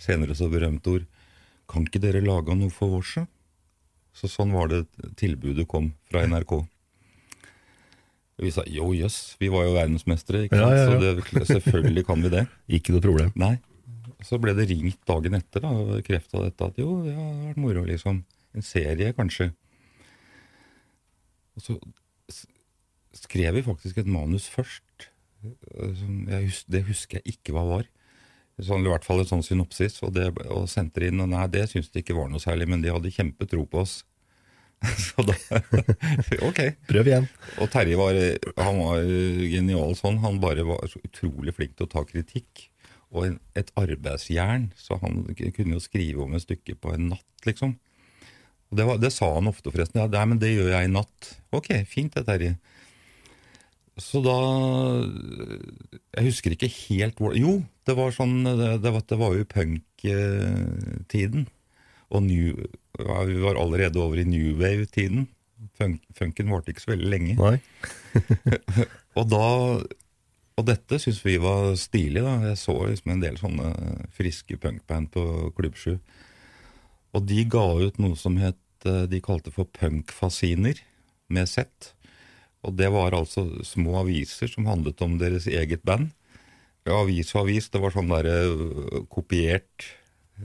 [0.00, 1.06] senere så berømte ord
[1.68, 3.12] Kan ikke dere lage noe for oss?
[3.18, 3.26] da?»
[4.16, 4.86] Så sånn var det
[5.20, 6.52] tilbudet kom fra NRK.
[8.38, 11.02] Og vi sa jo jøss, vi var jo verdensmestere, ikke Ja, sant?
[11.04, 11.22] ja, ja.
[11.22, 12.44] så det, selvfølgelig kan vi det.
[12.78, 13.30] Ikke noe problem.
[13.38, 13.56] Nei.
[14.26, 17.60] Så ble det ringt dagen etter da, og bekrefta dette at jo, det har vært
[17.62, 18.20] moro, liksom.
[18.58, 19.50] En serie, kanskje.
[21.58, 21.76] Og så
[23.18, 25.08] skrev vi faktisk et manus først.
[25.44, 27.88] eh, Jeg hus det husker jeg ikke hva var.
[28.58, 30.00] Sånn, I hvert fall et sånn synopsis.
[30.02, 31.22] Og, det, og sendte det inn.
[31.22, 34.00] Og nei, det syntes de ikke var noe særlig, men de hadde kjempetro på oss.
[35.08, 35.34] Så da
[36.48, 36.58] Ok.
[36.90, 37.28] Prøv igjen.
[37.62, 38.18] Og Terje var,
[38.58, 39.06] han var
[39.50, 40.20] genial sånn.
[40.22, 42.68] Han bare var så utrolig flink til å ta kritikk.
[43.08, 47.46] Og en, et arbeidsjern, så han kunne jo skrive om et stykke på en natt,
[47.48, 47.78] liksom.
[48.68, 50.02] Det, var, det sa han ofte, forresten.
[50.12, 51.30] Ja, men det gjør jeg i natt.
[51.56, 52.56] Ok, fint det, Terje.
[53.98, 54.34] Så da
[56.14, 57.56] Jeg husker ikke helt hvor Jo,
[57.88, 61.48] det var sånn Det, det, var, det var jo punktiden.
[62.08, 62.54] Og new,
[62.96, 65.26] ja, vi var allerede over i new wave-tiden.
[65.76, 67.34] Funk, funken varte ikke så veldig lenge.
[69.18, 69.48] Og da
[70.58, 72.22] Og dette syntes vi var stilig.
[72.24, 73.74] da Jeg så liksom en del sånne
[74.16, 75.26] friske punkband på
[75.58, 75.98] Klubb 7.
[77.18, 80.78] Og de ga ut noe som het eh, De kalte for punkfasiner,
[81.28, 81.66] med Z.
[82.64, 86.12] Og det var altså små aviser som handlet om deres eget band.
[86.86, 89.88] Ja, avis og avis, det var sånn der eh, kopiert,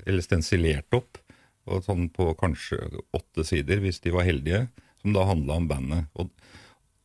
[0.03, 1.21] eller stensilert opp.
[1.69, 2.81] Og sånn på kanskje
[3.15, 4.65] åtte sider, hvis de var heldige,
[4.99, 6.09] som da handla om bandet.
[6.19, 6.33] Og,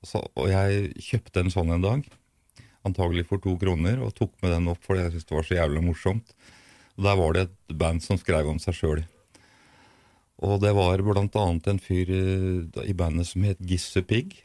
[0.02, 2.09] så, og jeg kjøpte en sånn en dag,
[2.88, 5.61] antagelig for to kroner, og tok med den opp fordi jeg syntes det var så
[5.61, 6.35] jævlig morsomt.
[6.96, 9.07] Og der var det et band som skrev om seg sjøl.
[10.44, 14.37] Og det var annet en fyr eh, i bandet som het Gisse Pigg.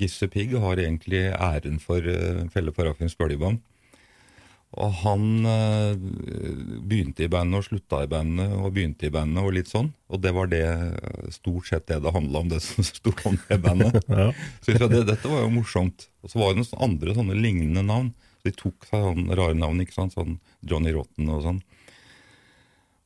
[0.00, 3.60] Gisse Pigg har egentlig æren for uh, Pelle Parafins bøljeband.
[4.74, 5.92] Og han uh,
[6.82, 9.92] begynte i bandet og slutta i bandet og begynte i bandet og litt sånn.
[10.10, 10.64] Og det var det
[11.36, 14.00] stort sett det det handla om, det som sto om det bandet.
[14.08, 14.32] Ja.
[14.64, 16.08] Så det, dette var jo morsomt.
[16.24, 18.10] Og så var det noen andre sånne lignende navn.
[18.40, 20.16] Så de tok seg sånn rare navn, ikke sant?
[20.16, 21.62] sånn Johnny Rotten og sånn.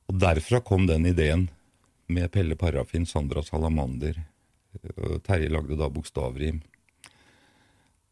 [0.09, 1.51] Og derfra kom den ideen
[2.09, 4.19] med Pelle Parafin, Sandra Salamander.
[5.27, 6.61] Terje lagde da bokstavrim.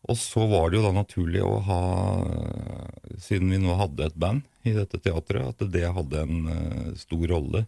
[0.07, 1.81] Og så var det jo da naturlig å ha,
[3.19, 7.25] siden vi nå hadde et band i dette teatret, at det hadde en eh, stor
[7.33, 7.65] rolle.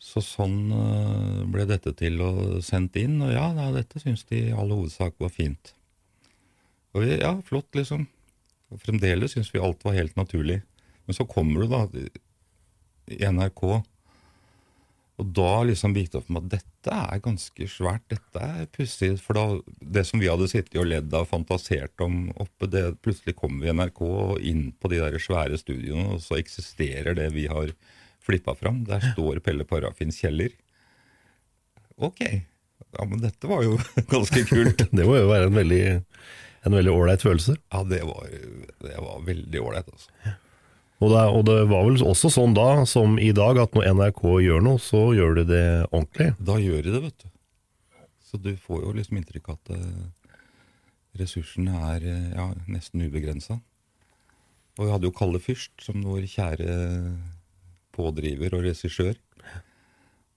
[0.00, 4.46] Så sånn eh, ble dette til og sendt inn, og ja, ja dette syns de
[4.46, 5.74] i all hovedsak var fint.
[6.94, 8.06] Og vi, ja, flott, liksom.
[8.72, 10.62] Og fremdeles syns vi alt var helt naturlig.
[11.04, 11.84] Men så kommer du da
[13.12, 13.64] i NRK,
[15.14, 19.12] og da liksom det opp med at dette er ganske svært, dette er pussig.
[19.22, 19.44] For da,
[19.78, 23.70] det som vi hadde sittet og ledd av, fantasert om oppe, det plutselig kom vi
[23.70, 27.70] i NRK og inn på de der svære studioene, og så eksisterer det vi har
[28.24, 28.82] flippa fram.
[28.88, 30.50] Der står Pelle Parafins kjeller.
[31.94, 32.24] Ok.
[32.24, 33.78] Ja, men dette var jo
[34.14, 34.82] ganske kult.
[34.96, 35.84] Det må jo være en veldig
[36.64, 37.58] en veldig ålreit følelse.
[37.72, 38.28] Ja, det var,
[38.80, 40.34] det var veldig ålreit, altså.
[41.04, 44.22] Og det, og det var vel også sånn da, som i dag, at når NRK
[44.46, 46.30] gjør noe, så gjør de det ordentlig.
[46.40, 47.30] Da gjør de det, vet du.
[48.24, 50.38] Så du får jo liksom inntrykk av at eh,
[51.20, 53.58] ressursene er eh, ja, nesten ubegrensa.
[54.78, 56.78] Og vi hadde jo Kalle Fyrst som vår kjære
[57.94, 59.14] pådriver og regissør.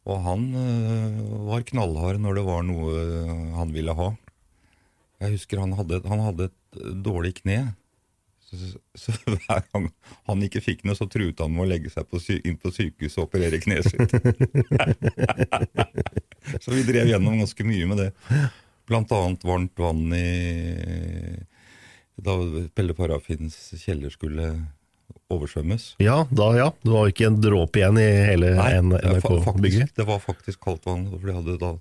[0.08, 3.00] Og han uh, var knallhard når det var noe
[3.58, 4.12] han ville ha.
[5.24, 7.74] Jeg husker han hadde, han hadde et dårlig kne.
[8.48, 9.90] Så, så hver gang
[10.30, 13.20] han ikke fikk noe, så truet han med å legge seg på inn på sykehuset
[13.20, 14.16] og operere kneet sitt.
[16.64, 18.10] så vi drev gjennom ganske mye med det.
[18.88, 20.30] Blant annet varmt vann i
[22.16, 22.38] Da
[22.76, 24.54] Pelle Parafins kjeller skulle
[25.28, 25.98] oversvømmes.
[26.00, 26.72] Ja, da ja.
[26.86, 29.92] Det var ikke en dråpe igjen i hele NRK-bygget.
[29.98, 31.10] Det var faktisk kaldt vann.
[31.12, 31.74] De da,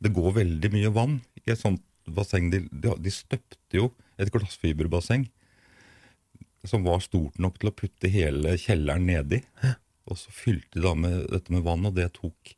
[0.00, 2.48] det går veldig mye vann i et sånt basseng.
[2.52, 5.28] De, de, de støpte jo et glassfiberbasseng
[6.68, 9.40] som var stort nok til å putte hele kjelleren nedi.
[10.10, 12.54] Og så fylte de da med dette med vann, og det tok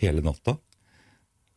[0.00, 0.56] hele natta.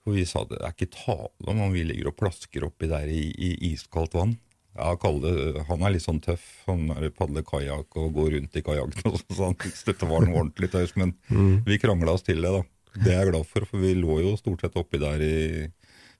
[0.04, 3.10] For vi sa det er ikke tale om om vi ligger og plasker oppi der
[3.12, 4.38] i, i iskaldt vann.
[4.78, 6.46] Ja, Kalle han er litt sånn tøff.
[6.70, 9.18] Han er padler kajakk og går rundt i kajakken.
[9.36, 10.96] Så han syntes dette var noe ordentlig tøys.
[11.00, 11.66] Men mm.
[11.68, 12.64] vi krangla oss til det, da.
[13.00, 15.34] Det er jeg glad for, for vi lå jo stort sett oppi der i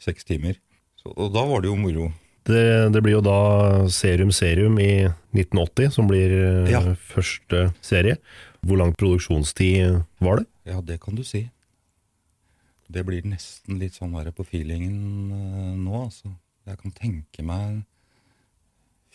[0.02, 0.60] seks timer.
[1.00, 2.10] Så, og da var det jo moro.
[2.48, 3.40] Det, det, blir jo da
[3.92, 6.82] Serum Serum i 1980 som blir eh, ja.
[7.12, 8.18] første serie.
[8.66, 10.50] Hvor lang produksjonstid var det?
[10.70, 11.46] Ja, det kan du si.
[12.90, 14.98] Det blir nesten litt sånn verre på feelingen
[15.30, 16.32] uh, nå, altså.
[16.70, 17.80] Jeg kan tenke meg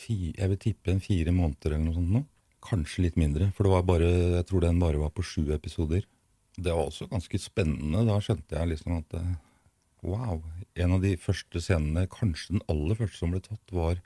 [0.08, 2.22] Jeg vil tippe en fire måneder eller noe sånt nå.
[2.64, 6.06] Kanskje litt mindre, for det var bare, jeg tror den bare var på sju episoder.
[6.56, 8.06] Det var også ganske spennende.
[8.08, 9.34] Da skjønte jeg liksom at uh,
[10.04, 10.42] Wow.
[10.76, 14.00] En av de første scenene, kanskje den aller første som ble tatt, var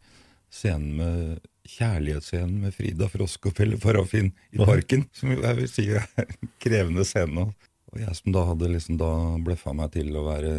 [0.53, 5.05] scenen med kjærlighetsscenen med Frida Frosk og Pelle Parafin i parken.
[5.17, 7.49] Som jeg vil si er en krevende scene.
[7.93, 9.11] Og jeg som da hadde liksom da
[9.45, 10.55] bløffa meg til å være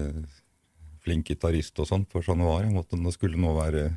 [1.06, 2.66] flink gitarist og sånn for sånn det var.
[2.66, 3.90] Jeg måtte, det skulle nå være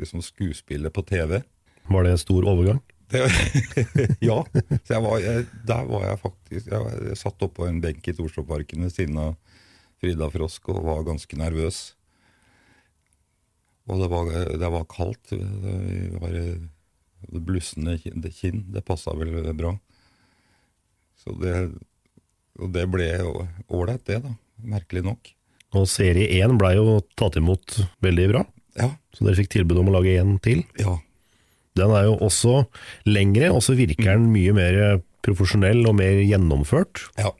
[0.00, 1.40] liksom skuespiller på TV.
[1.86, 2.80] Var det en stor overgang?
[3.12, 3.22] Det,
[4.28, 4.40] ja.
[4.82, 8.14] Så jeg var, jeg, der var jeg faktisk Jeg, jeg satt oppå en benk i
[8.16, 9.36] Torshovparken ved siden av
[10.02, 11.80] Frida Frosk og var ganske nervøs.
[13.86, 15.30] Og det var, det var kaldt.
[15.30, 16.36] Det var
[17.46, 18.64] blussende kinn.
[18.74, 19.76] Det passa vel bra.
[21.22, 21.54] Så det,
[22.60, 24.34] og det ble ålreit, det, da.
[24.76, 25.32] Merkelig nok.
[25.76, 28.44] Og serie én blei jo tatt imot veldig bra.
[28.76, 28.90] Ja.
[29.14, 30.62] Så dere fikk tilbud om å lage én til.
[30.80, 30.98] Ja.
[31.76, 32.62] Den er jo også
[33.08, 34.78] lengre, og så virker den mye mer
[35.26, 37.04] profesjonell og mer gjennomført.
[37.20, 37.32] Ja.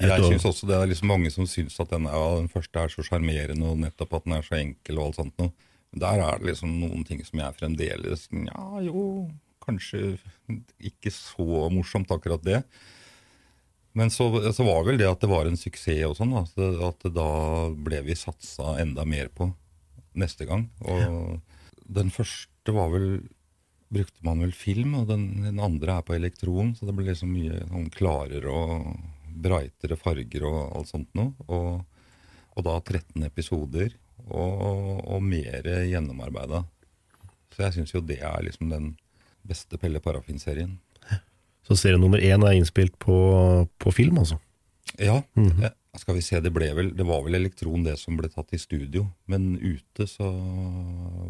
[0.00, 2.90] Jeg syns også det er liksom mange som syns at den, ja, den første er
[2.90, 5.54] så sjarmerende, og nettopp at den er så enkel og alt sånt noe.
[5.94, 9.28] Der er det liksom noen ting som jeg fremdeles Ja, jo,
[9.62, 10.16] kanskje
[10.82, 12.64] ikke så morsomt, akkurat det.
[13.94, 17.06] Men så, så var vel det at det var en suksess og sånn, at, at
[17.14, 17.28] da
[17.70, 19.52] ble vi satsa enda mer på
[20.18, 20.66] neste gang.
[20.82, 21.14] Og ja.
[22.00, 23.08] den første var vel
[23.94, 27.30] Brukte man vel film, og den, den andre er på elektron, så det ble liksom
[27.30, 28.88] mye sånn klarere og
[29.34, 31.34] brightere farger og alt sånt noe.
[31.48, 31.84] Og,
[32.54, 33.94] og da 13 episoder,
[34.30, 36.64] og, og mer gjennomarbeida.
[37.54, 38.92] Så jeg syns jo det er liksom den
[39.46, 40.78] beste Pelle Parafin-serien.
[41.64, 43.16] Så serie nummer én er innspilt på,
[43.80, 44.38] på film, altså?
[44.98, 45.22] Ja.
[45.34, 45.70] Mm -hmm.
[45.96, 48.58] Skal vi se, det, ble vel, det var vel elektron det som ble tatt i
[48.58, 50.26] studio, men ute så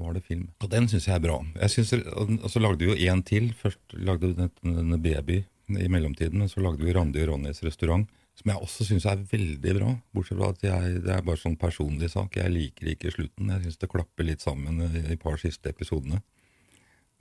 [0.00, 0.48] var det film.
[0.62, 1.44] Og den syns jeg er bra.
[1.60, 3.52] Jeg synes, og så lagde vi jo én til.
[3.52, 8.08] Først lagde vi denne Baby i mellomtiden, men så lagde vi Randi og Ronnys restaurant.
[8.34, 9.90] Som jeg også syns er veldig bra.
[10.14, 12.34] Bortsett fra at jeg, det er bare sånn personlig sak.
[12.40, 13.52] Jeg liker ikke slutten.
[13.52, 16.18] Jeg syns det klapper litt sammen i et par siste episodene.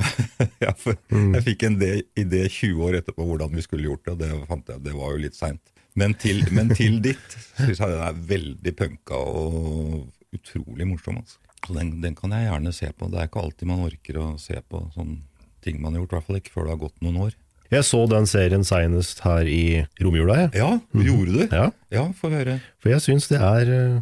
[0.81, 1.35] for Mm.
[1.37, 4.47] Jeg fikk en idé- idé 20 år etterpå hvordan vi skulle gjort det, og det
[4.49, 5.61] fant jeg, det var jo litt seint.
[5.93, 6.15] Men,
[6.51, 11.19] men til ditt syns jeg den er veldig punka og utrolig morsom.
[11.21, 11.37] Altså.
[11.67, 13.11] Så den, den kan jeg gjerne se på.
[13.13, 15.21] Det er ikke alltid man orker å se på sånne
[15.63, 17.37] ting man har gjort, i hvert fall ikke før det har gått noen år.
[17.73, 19.63] Jeg så den serien seinest her i
[20.03, 20.51] romjula, jeg.
[20.61, 21.43] Ja, gjorde du?
[21.55, 22.59] Ja, Ja, få høre.
[22.81, 23.99] for jeg syns det er eh,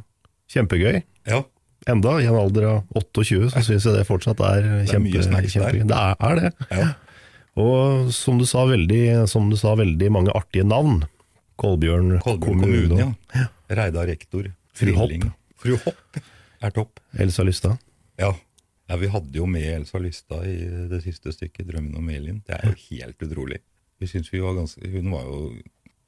[0.54, 1.02] kjempegøy.
[1.32, 1.44] Ja,
[1.90, 5.08] Enda i en alder av 28 så syns jeg det fortsatt er det er kjempe,
[5.08, 5.48] mye der.
[5.50, 5.88] kjempegøy.
[5.90, 6.52] Det er, er det.
[6.78, 6.90] ja.
[7.58, 11.02] Og som du sa, veldig, som du sa, veldig mange artige navn.
[11.60, 13.00] Kolbjørn, Kolbjørn kommune,
[13.34, 13.48] ja.
[13.82, 14.46] Reidar rektor.
[14.78, 15.26] Fru Hopp.
[15.62, 16.22] Fru Hopp
[16.62, 17.02] er topp.
[17.18, 17.76] Elsa Lystad.
[18.22, 18.30] Ja.
[18.92, 22.42] Ja, vi hadde jo med Elsa Lystad i det siste stykket, 'Drømmen om Elin'.
[22.44, 23.62] Det er jo helt utrolig.
[24.02, 25.54] Vi synes vi var ganske, Hun var jo,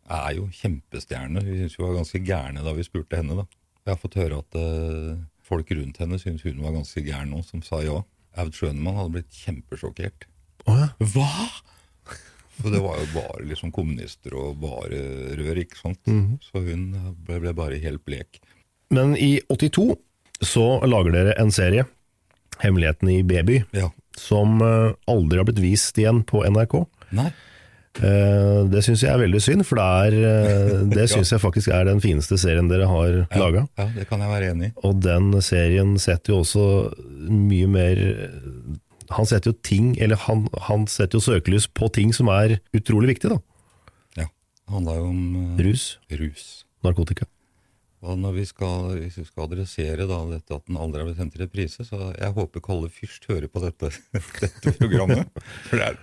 [0.10, 1.44] er jo kjempestjerne.
[1.46, 3.38] Vi syns vi var ganske gærne da vi spurte henne.
[3.40, 3.46] da.
[3.86, 7.44] Jeg har fått høre at uh, folk rundt henne syntes hun var ganske gæren nå,
[7.48, 8.02] som sa ja.
[8.36, 10.28] Aud Schønemann hadde blitt kjempesjokkert.
[10.68, 10.90] Å ja.
[11.00, 11.48] Hva?!
[12.54, 15.00] For det var jo bare liksom kommunister og bare
[15.40, 16.04] rør, ikke sant.
[16.44, 16.92] Så hun
[17.26, 18.42] ble, ble bare helt blek.
[18.94, 19.96] Men i 82
[20.44, 21.88] så lager dere en serie,
[22.60, 23.90] 'Hemmeligheten i Baby', Ja.
[24.18, 26.86] som eh, aldri har blitt vist igjen på NRK.
[27.12, 27.32] Nei.
[28.02, 31.68] Eh, Det syns jeg er veldig synd, for det, er, eh, det syns jeg faktisk
[31.74, 33.68] er den fineste serien dere har Ja, laga.
[33.78, 34.74] ja, det kan jeg være enig i.
[34.84, 36.94] Og den serien setter jo også
[37.30, 38.30] mye mer
[39.12, 43.10] Han setter jo ting, eller han, han setter jo søkelys på ting som er utrolig
[43.14, 43.38] viktig, da.
[44.18, 44.26] Ja.
[44.26, 46.64] Det handla jo om Rus, rus.
[46.84, 47.26] narkotika.
[48.04, 51.20] Og når vi skal, hvis vi skal adressere da dette at den aldri har blitt
[51.22, 53.92] sendt til reprise, så jeg håper Kalle Fyrst hører på dette,
[54.44, 55.44] dette programmet.
[55.70, 56.00] For det er,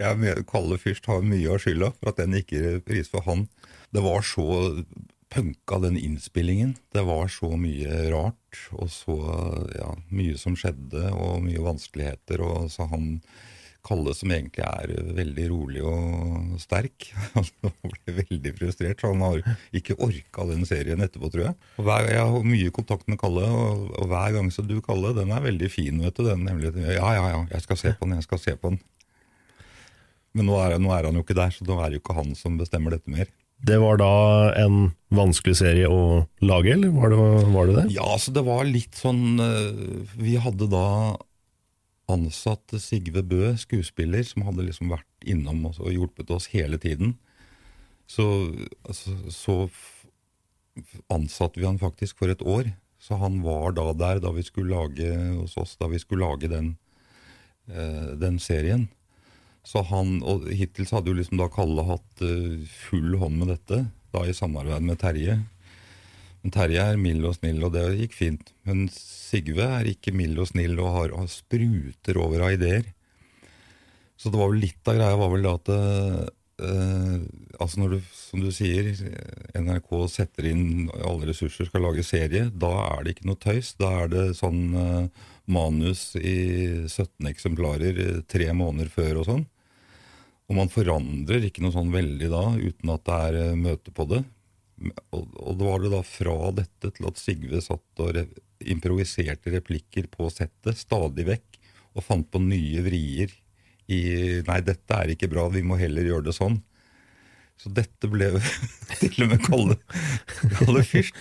[0.00, 3.26] jeg mener, Kalle Fyrst har mye av skylda for at den ikke i reprise for
[3.26, 3.48] han.
[3.90, 4.46] Det var så
[5.30, 6.76] punka, den innspillingen.
[6.94, 9.16] Det var så mye rart, og så
[9.76, 12.42] ja, mye som skjedde, og mye vanskeligheter.
[12.46, 13.16] Og så han
[13.86, 19.00] Kalle, som egentlig er veldig rolig og sterk, han ble veldig frustrert.
[19.00, 19.42] Så han har
[19.76, 21.58] ikke orka den serien etterpå, tror jeg.
[21.80, 25.34] Hver, jeg har mye kontakt med Kalle, og, og hver gang så du, Kalle, den
[25.34, 26.24] er veldig fin, vet du.
[26.28, 28.80] Den, nemlig, ja, ja, ja, jeg skal se på den, jeg skal se på den.
[30.36, 32.20] Men nå er, nå er han jo ikke der, så nå er det jo ikke
[32.20, 33.30] han som bestemmer dette mer.
[33.60, 34.12] Det var da
[34.56, 37.74] en vanskelig serie å lage, eller var det var det?
[37.76, 37.88] det?
[37.98, 40.86] Ja, så det var litt sånn eh, Vi hadde da
[42.10, 47.14] ansatt Sigve Bø, skuespiller, som hadde liksom vært innom oss og hjulpet oss hele tiden.
[48.10, 48.26] Så,
[48.84, 49.56] altså, så
[51.12, 52.72] ansatte vi han faktisk for et år.
[53.00, 55.08] Så han var da der da vi skulle lage
[55.38, 56.74] hos oss, da vi skulle lage den,
[57.70, 58.88] eh, den serien.
[59.64, 63.52] Så han, og Hittil så hadde jo liksom da Kalle hatt eh, full hånd med
[63.54, 65.38] dette, da i samarbeid med Terje.
[66.40, 68.52] Men Terje er mild og snill, og det gikk fint.
[68.68, 72.88] Men Sigve er ikke mild og snill og har, og spruter over av ideer.
[74.20, 77.20] Så det var vel litt av greia var vel at eh,
[77.60, 78.90] altså når du, som du sier,
[79.56, 83.74] NRK setter inn alle ressurser, skal lage serie, da er det ikke noe tøys.
[83.80, 86.36] Da er det sånn eh, manus i
[86.88, 89.46] 17 eksemplarer eh, tre måneder før og sånn.
[90.50, 94.08] Og man forandrer ikke noe sånn veldig da, uten at det er eh, møte på
[94.10, 94.24] det.
[94.80, 98.24] Og, og det var det da fra dette til at Sigve satt og re
[98.60, 101.60] improviserte replikker på settet stadig vekk,
[101.96, 103.32] og fant på nye vrier
[103.90, 104.00] i
[104.46, 106.60] Nei, dette er ikke bra, vi må heller gjøre det sånn.
[107.60, 108.30] Så dette ble
[109.00, 109.76] til og med Kalle,
[110.60, 111.16] Kalle Fyrst,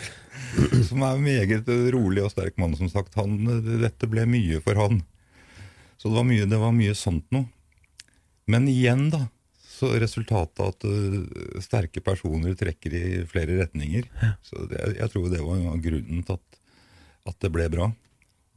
[0.88, 3.18] som er en meget rolig og sterk mann, som sagt.
[3.20, 3.40] Han,
[3.82, 5.02] dette ble mye for han.
[6.00, 7.50] Så det var mye, det var mye sånt noe.
[8.50, 9.26] Men igjen, da,
[9.80, 14.10] så resultatet at uh, sterke personer trekker i flere retninger.
[14.46, 16.62] Så det, jeg tror det var grunnen til at,
[17.32, 17.90] at det ble bra.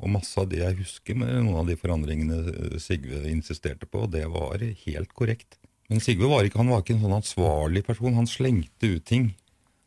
[0.03, 4.09] Og masse av det jeg husker med noen av de forandringene uh, Sigve insisterte på,
[4.11, 5.61] det var helt korrekt.
[5.93, 8.17] Men Sigve var ikke, han var ikke en sånn ansvarlig person.
[8.17, 9.33] Han slengte ut ting.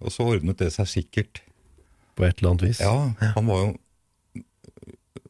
[0.04, 1.42] Og så ordnet det seg sikkert.
[2.16, 2.80] På et eller annet vis?
[2.84, 3.72] Ja, han var jo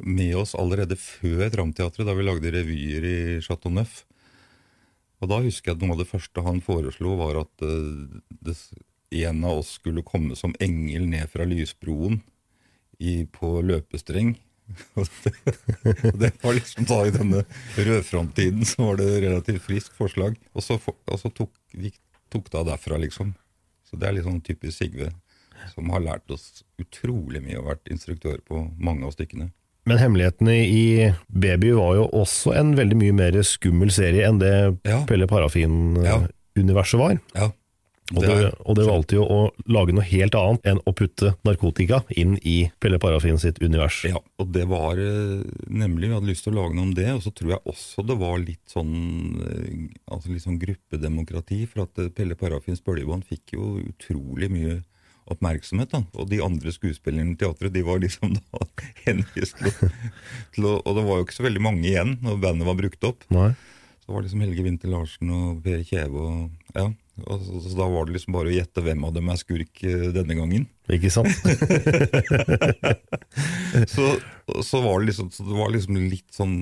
[0.06, 4.04] med oss allerede før Tramteatret, da vi lagde revyer i Chateau Neuf.
[5.24, 8.56] Og da husker jeg at noe av det første han foreslo, var at eh, det,
[9.26, 12.20] en av oss skulle komme som engel ned fra lysbroen
[13.00, 14.36] i, på løpestreng.
[14.98, 15.06] Og
[16.18, 17.44] det, var liksom da i denne
[17.78, 20.38] rødframtiden så var det relativt friskt forslag.
[20.54, 21.94] Og så, for- og så tok vi
[22.34, 23.36] tok av derfra, liksom.
[23.86, 25.12] Så det er litt sånn typisk Sigve.
[25.74, 29.52] som har lært oss utrolig mye og vært instruktør på mange av stykkene.
[29.86, 30.86] Men hemmelighetene i
[31.30, 34.56] Baby var jo også en veldig mye mer skummel serie enn det
[34.88, 35.04] Ja.
[35.06, 37.20] Pelle Parafin-universet var.
[37.36, 37.52] Ja,
[38.14, 42.04] Og det, og det valgte jo å lage noe helt annet enn å putte narkotika
[42.14, 44.04] inn i Pelle Parafin sitt univers.
[44.06, 47.08] Ja, og det var eh, nemlig, vi hadde lyst til å lage noe om det,
[47.16, 48.94] og så tror jeg også det var litt sånn
[49.42, 54.78] eh, altså litt sånn gruppedemokrati, for at eh, Pelle Parafins bølgebånd fikk jo utrolig mye
[55.32, 56.04] oppmerksomhet, da.
[56.22, 58.68] og de andre skuespillerne i teatret de var liksom da
[59.08, 59.90] henvist til, å-
[60.56, 63.08] til å Og det var jo ikke så veldig mange igjen når bandet var brukt
[63.10, 63.26] opp.
[63.34, 63.50] Nei.
[64.06, 66.86] Så var det liksom Helge Winther Larsen og Per Kjeve og ja.
[67.26, 69.82] Og så, så da var det liksom bare å gjette hvem av dem er skurk
[69.88, 70.66] eh, denne gangen.
[70.92, 71.32] Ikke sant?
[73.88, 74.20] så,
[74.64, 76.56] så var det liksom, så det var liksom litt sånn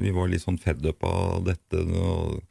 [0.00, 1.80] Vi var litt sånn fed up av dette.
[1.80, 2.42] Og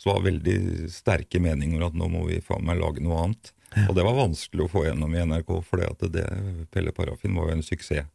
[0.00, 3.52] så var det veldig sterke meninger at nå må vi faen meg lage noe annet.
[3.88, 6.26] Og det var vanskelig å få gjennom i NRK, for det, at det,
[6.74, 8.06] Pelle Parafin var jo en suksess.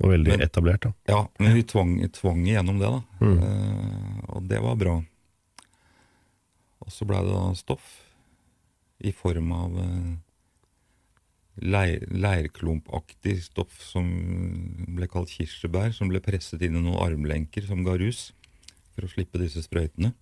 [0.00, 0.92] Og veldig Men- etablert, da.
[1.06, 3.02] Ja, men vi tvang, tvang igjennom det, da.
[3.26, 4.94] Eh, og det var bra.
[6.80, 8.02] Og så blei det da stoff
[9.04, 10.14] i form av uh,
[11.60, 14.06] leir, leirklumpaktig stoff som
[14.96, 18.30] ble kalt kirsebær, som ble presset inn i noen armlenker som ga rus,
[18.94, 20.14] for å slippe disse sprøytene.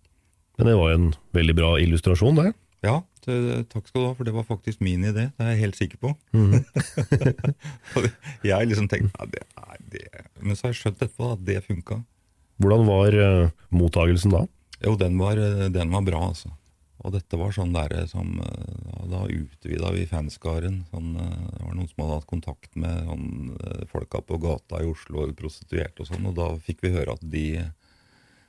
[0.58, 2.52] Men det var en veldig bra illustrasjon, det.
[2.84, 3.36] Ja, det,
[3.72, 5.30] takk skal du ha, for det var faktisk min idé.
[5.32, 6.10] Det er jeg helt sikker på.
[7.96, 8.08] Og
[8.44, 10.26] jeg liksom tenkte ja, det er det.
[10.40, 12.02] Men så har jeg skjønt etterpå at det funka.
[12.62, 14.44] Hvordan var uh, mottagelsen da?
[14.84, 16.52] Jo, den var, eh, den var bra, altså.
[17.04, 20.82] Og dette var sånn der som eh, Da, da utvida vi fanskaren.
[20.92, 23.26] Sånn, eh, det var noen som hadde hatt kontakt med sånn,
[23.58, 27.24] eh, folka på gata i Oslo, prostituerte og sånn, og da fikk vi høre at
[27.34, 27.46] de,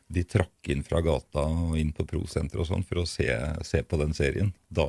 [0.08, 3.28] de trakk inn fra gata og inn på Prosenteret og sånn for å se,
[3.66, 4.52] se på den serien.
[4.70, 4.86] Da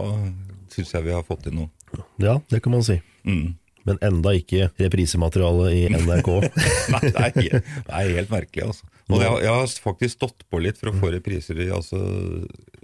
[0.73, 2.03] syns jeg vi har fått til noe.
[2.21, 2.99] Ja, det kan man si.
[3.25, 3.57] Mm.
[3.87, 6.31] Men enda ikke reprisemateriale i NRK.
[6.93, 8.89] Nei, det er, helt, det er helt merkelig, altså.
[9.07, 12.01] Og jeg, jeg har faktisk stått på litt for å få repriser i altså,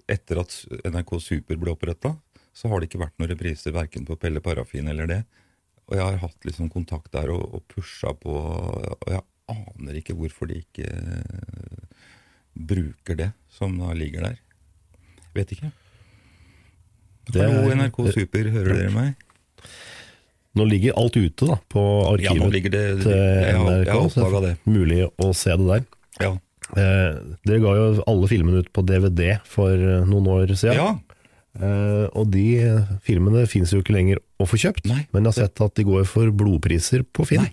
[0.07, 0.55] Etter at
[0.87, 2.15] NRK Super ble oppretta,
[2.55, 5.21] så har det ikke vært noen repriser verken på Pelle Parafin eller det.
[5.91, 8.37] Og jeg har hatt liksom kontakt der og, og pusha på,
[8.95, 10.87] og jeg aner ikke hvorfor de ikke
[12.57, 14.39] bruker det som da ligger der.
[15.37, 15.71] Vet ikke.
[17.33, 19.13] Det Hallo, NRK Super, hører dere meg?
[20.59, 21.83] Nå ligger alt ute da, på
[22.21, 23.87] Ja, arkivet ligger det til NRK.
[23.87, 24.59] jeg har så det er.
[24.69, 25.87] Mulig å se det der.
[26.21, 26.33] Ja.
[26.73, 27.15] Eh,
[27.47, 30.77] dere ga jo alle filmene ut på DVD for eh, noen år siden.
[30.81, 30.91] ja.
[31.53, 32.47] Eh, og de
[33.05, 35.03] filmene finnes jo ikke lenger å få kjøpt, Nei.
[35.13, 37.45] men jeg har sett at de går for blodpriser på Finn.
[37.45, 37.53] Nei.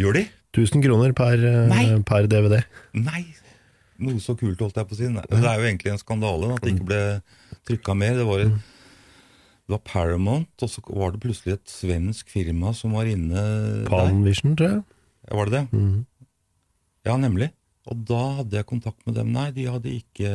[0.00, 0.22] Gjør de?
[0.56, 2.62] 1000 kroner per, eh, per DVD.
[2.96, 3.26] Nei!
[4.02, 5.06] Noe så kult, holdt jeg på å si.
[5.06, 7.02] Det er jo egentlig en skandale at det ikke ble
[7.68, 8.16] trykka mer.
[8.18, 13.06] Det var, det var Paramount, og så var det plutselig et svensk firma som var
[13.10, 13.44] inne.
[13.90, 14.82] Panvision, tror jeg.
[15.28, 15.82] Ja, Var det det?
[17.06, 17.50] Ja, nemlig.
[17.88, 19.30] Og da hadde jeg kontakt med dem.
[19.36, 20.30] Nei, de hadde ikke,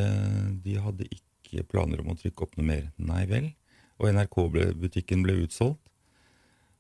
[0.64, 2.88] de hadde ikke planer om å trykke opp noe mer.
[3.02, 3.52] Nei vel.
[4.00, 5.82] Og NRK-butikken ble utsolgt.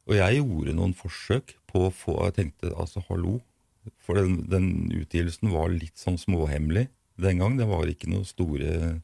[0.09, 3.39] Og jeg gjorde noen forsøk på å få Jeg tenkte altså, hallo.
[4.03, 6.87] For den, den utgivelsen var litt sånn småhemmelig
[7.19, 7.57] den gang.
[7.59, 8.99] Det var ikke noen store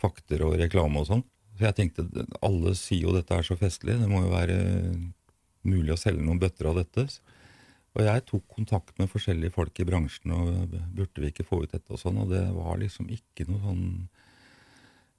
[0.00, 1.24] fakter og reklame og sånn.
[1.58, 2.06] Så jeg tenkte
[2.44, 4.56] alle sier jo dette er så festlig, det må jo være
[5.68, 7.04] mulig å selge noen bøtter av dette.
[7.90, 11.74] Og jeg tok kontakt med forskjellige folk i bransjen, og burde vi ikke få ut
[11.74, 13.86] dette og sånn, og det var liksom ikke noe sånn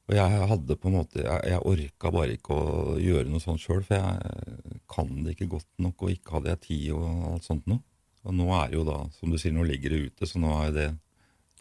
[0.10, 3.62] Og jeg hadde på en måte Jeg, jeg orka bare ikke å gjøre noe sånt
[3.62, 7.48] sjøl, for jeg kan det ikke godt nok, og ikke hadde jeg tid og alt
[7.48, 7.84] sånt noe.
[8.28, 10.76] Og nå er jo da, som du sier, nå ligger det ute, så nå er
[10.76, 10.88] det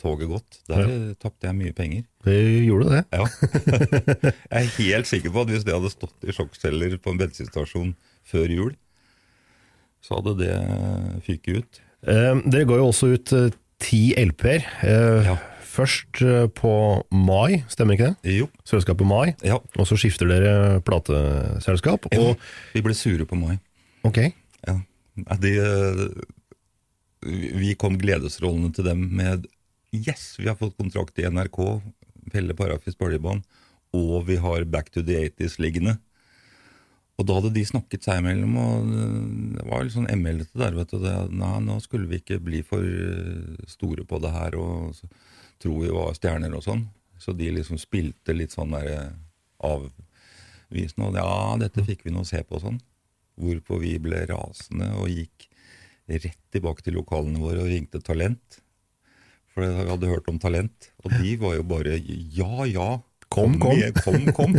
[0.01, 0.59] toget gått.
[0.69, 2.05] Der tapte jeg mye penger.
[2.25, 3.01] Det gjorde det.
[3.13, 3.25] Ja.
[4.53, 7.95] jeg er helt sikker på at hvis det hadde stått i sjokkceller på en bensinstasjon
[8.29, 8.75] før jul,
[10.05, 10.55] så hadde det
[11.27, 11.81] fyket ut.
[12.09, 13.51] Eh, dere går jo også ut eh,
[13.81, 14.69] ti LP-er.
[14.89, 15.39] Eh, Ja.
[15.71, 16.71] Først eh, på
[17.15, 18.33] Mai, stemmer ikke det?
[18.41, 18.49] Jo.
[18.67, 19.37] Selskapet Mai.
[19.47, 19.61] Ja.
[19.79, 22.09] Og så skifter dere plateselskap.
[22.17, 22.41] Og
[22.75, 23.55] vi ble sure på Mai.
[24.05, 24.19] ok,
[24.67, 24.75] Ja.
[25.39, 26.03] De, eh,
[27.23, 29.49] vi kom gledesrollene til dem med
[29.91, 31.59] Yes, vi har fått kontrakt i NRK,
[32.31, 33.43] Pelle Parafis bøljebånd,
[33.97, 35.97] og vi har Back to the 80s liggende.
[37.21, 38.93] Og da hadde de snakket seg imellom, og
[39.59, 40.77] det var litt sånn ML-ete der.
[40.79, 41.01] vet du.
[41.03, 45.11] Det, nei, nå skulle vi ikke bli for eh, store på det her og så,
[45.61, 46.87] tro vi var stjerner og sånn.
[47.21, 49.11] Så de liksom spilte litt sånn der eh,
[49.69, 51.11] avvisende.
[51.11, 51.35] Og ja,
[51.67, 52.81] dette fikk vi nå se på og sånn.
[53.41, 55.50] Hvorpå vi ble rasende og gikk
[56.11, 58.61] rett tilbake til lokalene våre og ringte Talent.
[59.51, 62.91] For jeg hadde hørt om Talent, og de var jo bare ja, ja.
[63.31, 63.79] Kom, kom.
[64.03, 64.57] kom, kom.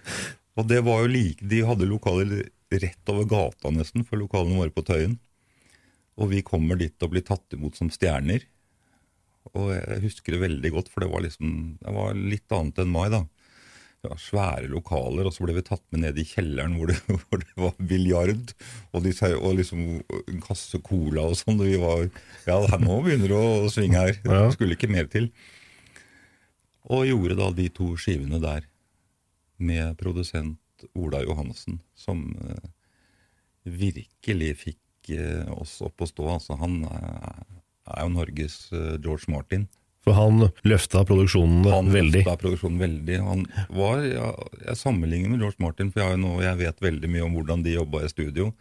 [0.58, 4.74] og det var jo like, De hadde lokaler rett over gata nesten, for lokalene våre
[4.74, 5.18] på Tøyen.
[6.18, 8.42] Og vi kommer dit og blir tatt imot som stjerner.
[9.54, 12.90] Og jeg husker det veldig godt, for det var liksom Det var litt annet enn
[12.92, 13.22] mai, da.
[14.06, 17.42] Var svære lokaler, og så ble vi tatt med ned i kjelleren hvor det, hvor
[17.42, 18.52] det var biljard
[18.92, 19.84] og, de, og liksom
[20.20, 21.58] en kasse cola og sånn.
[21.58, 22.04] og Vi var
[22.46, 24.20] Ja, nå begynner det å svinge her.
[24.22, 25.32] Det skulle ikke mer til.
[26.88, 28.68] Og gjorde da de to skivene der
[29.58, 32.68] med produsent Ola Johansen, som eh,
[33.66, 36.28] virkelig fikk eh, oss opp å stå.
[36.38, 37.58] Altså, han eh,
[37.96, 39.66] er jo Norges eh, George Martin.
[40.06, 42.22] For han løfta produksjonen Han veldig.
[42.22, 43.16] løfta produksjonen veldig.
[43.26, 44.28] Han var, ja,
[44.64, 47.74] jeg sammenligner med George Martin, for jeg, nå, jeg vet veldig mye om hvordan de
[47.74, 48.52] jobba i studio.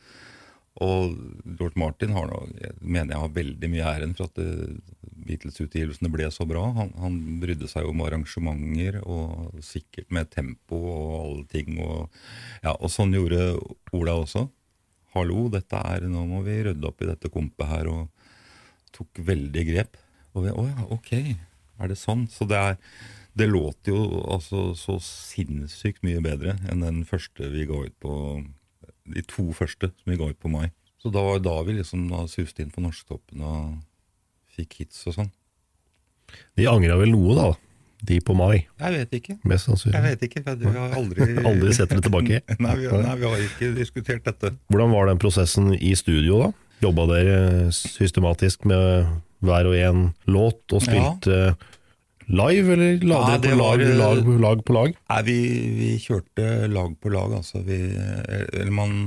[0.84, 1.16] Og
[1.58, 2.30] George Martin har,
[2.62, 4.42] jeg mener jeg har veldig mye æren for at
[5.28, 6.68] Beatles-utgivelsene ble så bra.
[6.76, 11.80] Han, han brydde seg om arrangementer, og sikkert med tempo og alle ting.
[11.82, 12.12] Og,
[12.62, 13.56] ja, og sånn gjorde
[13.98, 14.46] Ola også.
[15.18, 19.66] Hallo, dette er, nå må vi rydde opp i dette kompet her, og tok veldig
[19.72, 19.98] grep.
[20.38, 21.12] Og vi, oh ja, ok,
[21.82, 22.28] er det sånn?
[22.30, 22.78] Så det, er,
[23.38, 24.02] det låter jo
[24.38, 28.14] altså så sinnssykt mye bedre enn den første vi ga ut på
[29.08, 30.68] De to første som vi ga ut på mai.
[31.02, 33.78] Så da var da vi liksom da suste inn på Norsktoppen og
[34.58, 35.30] fikk hits og sånn.
[36.60, 37.46] De angra vel noe, da,
[38.10, 38.66] de på mai.
[38.82, 39.36] Jeg vet ikke.
[39.48, 39.96] Mest sannsynlig.
[39.96, 42.42] Jeg vet ikke, vi har aldri Aldri sett det tilbake.
[42.66, 44.52] nei, vi, har- nei, vi har ikke diskutert dette.
[44.74, 46.52] Hvordan var den prosessen i studio, da?
[46.84, 47.38] Jobba dere
[47.74, 49.08] systematisk med
[49.46, 51.56] hver og en låt, og spilte
[52.28, 54.98] live, eller la Ja, dere på lag, var, lag, lag på lag?
[55.12, 55.38] Nei, vi,
[55.78, 57.62] vi kjørte lag på lag, altså.
[57.68, 57.80] Vi,
[58.28, 58.98] eller man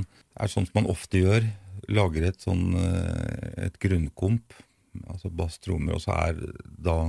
[0.40, 1.48] er sånn som man ofte gjør.
[1.90, 4.54] Lager et sånn eh, et grunnkomp,
[5.10, 6.40] altså bass, trommer, og så er
[6.78, 7.00] da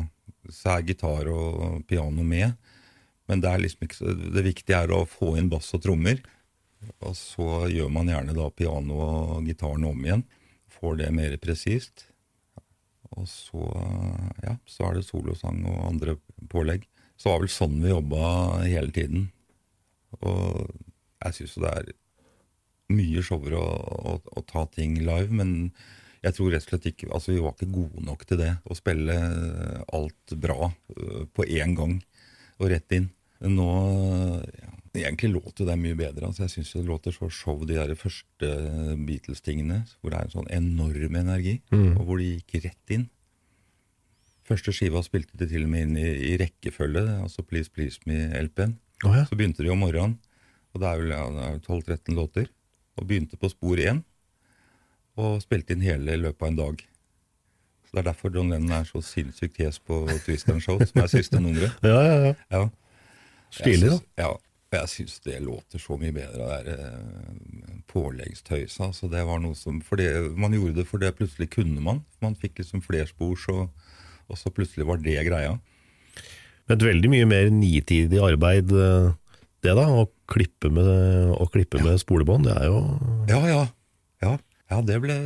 [0.50, 2.56] så er gitar og piano med.
[3.30, 6.20] Men det er liksom ikke det viktige er å få inn bass og trommer.
[7.06, 10.24] Og så gjør man gjerne da piano og gitaren om igjen.
[10.72, 12.08] Får det mer presist.
[13.20, 13.66] Og så,
[14.46, 16.16] ja, så er det solosang og andre
[16.52, 16.86] pålegg.
[17.16, 18.28] Så det var vel sånn vi jobba
[18.66, 19.28] hele tiden.
[20.22, 20.72] Og
[21.22, 21.92] jeg syns jo det er
[22.92, 23.74] mye showere å,
[24.12, 25.72] å, å ta ting live, men
[26.22, 28.52] jeg tror rett og slett ikke Altså, vi var ikke gode nok til det.
[28.66, 29.16] Å spille
[29.94, 31.98] alt bra øh, på én gang
[32.62, 33.10] og rett inn.
[33.42, 33.70] Nå
[34.46, 36.26] ja, Egentlig låter det mye bedre.
[36.28, 38.50] altså Jeg syns det låter så show, de der første
[39.08, 41.62] Beatles-tingene, hvor det er en sånn enorm energi,
[41.96, 43.06] og hvor de gikk rett inn.
[44.44, 48.76] Første skiva spilte de til og med inn i, i rekkefølge, altså Please Please Me-LP-en.
[49.08, 49.24] Oh, ja.
[49.30, 50.18] Så begynte de om morgenen,
[50.74, 52.52] og det er vel ja, det er vel 12-13 låter.
[53.00, 54.04] Og begynte på spor én,
[55.16, 56.84] og spilte inn hele i løpet av en dag.
[57.88, 61.08] Så Det er derfor John Lennon er så sinnssykt hes på Twistern Show, som er
[61.12, 61.72] siste nummeret.
[61.88, 62.34] Ja, ja, ja.
[62.52, 62.64] Ja.
[63.52, 64.00] Stilig, da.
[64.28, 64.30] Ja,
[64.72, 68.88] og jeg syns det låter så mye bedre, det der eh, påleggstøysa.
[68.88, 72.00] Altså det var noe som, det, man gjorde det for det plutselig kunne man.
[72.24, 73.68] Man fikk liksom flerspors, og,
[74.32, 75.58] og så plutselig var det greia.
[76.70, 79.12] Men et veldig mye mer nitidig arbeid, eh,
[79.62, 80.88] det da, å klippe med,
[81.36, 82.80] å klippe med spolebånd, det er jo
[83.28, 83.62] Ja, ja.
[84.24, 84.38] Ja,
[84.72, 85.20] ja det, ble,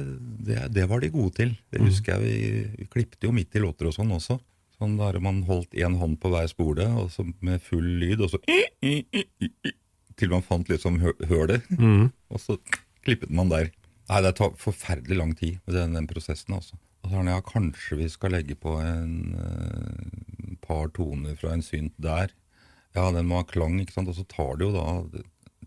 [0.48, 1.54] det, det var de gode til.
[1.70, 2.26] Det husker jeg.
[2.26, 4.40] Vi, vi klippte jo midt i låter og sånn også.
[4.76, 8.34] Sånn der man holdt én hånd på hver spole, og så med full lyd, og
[8.34, 8.42] så
[10.16, 11.64] Til man fant liksom hø hølet,
[12.32, 12.58] og så
[13.04, 13.72] klippet man der.
[14.10, 16.78] Nei, det tar forferdelig lang tid med den, den prosessen, altså.
[17.04, 21.52] Og så har han, ja, kanskje vi skal legge på en eh, par toner fra
[21.54, 22.32] en synt der.
[22.96, 24.10] Ja, den må ha klang, ikke sant.
[24.10, 25.24] Og så tar det jo da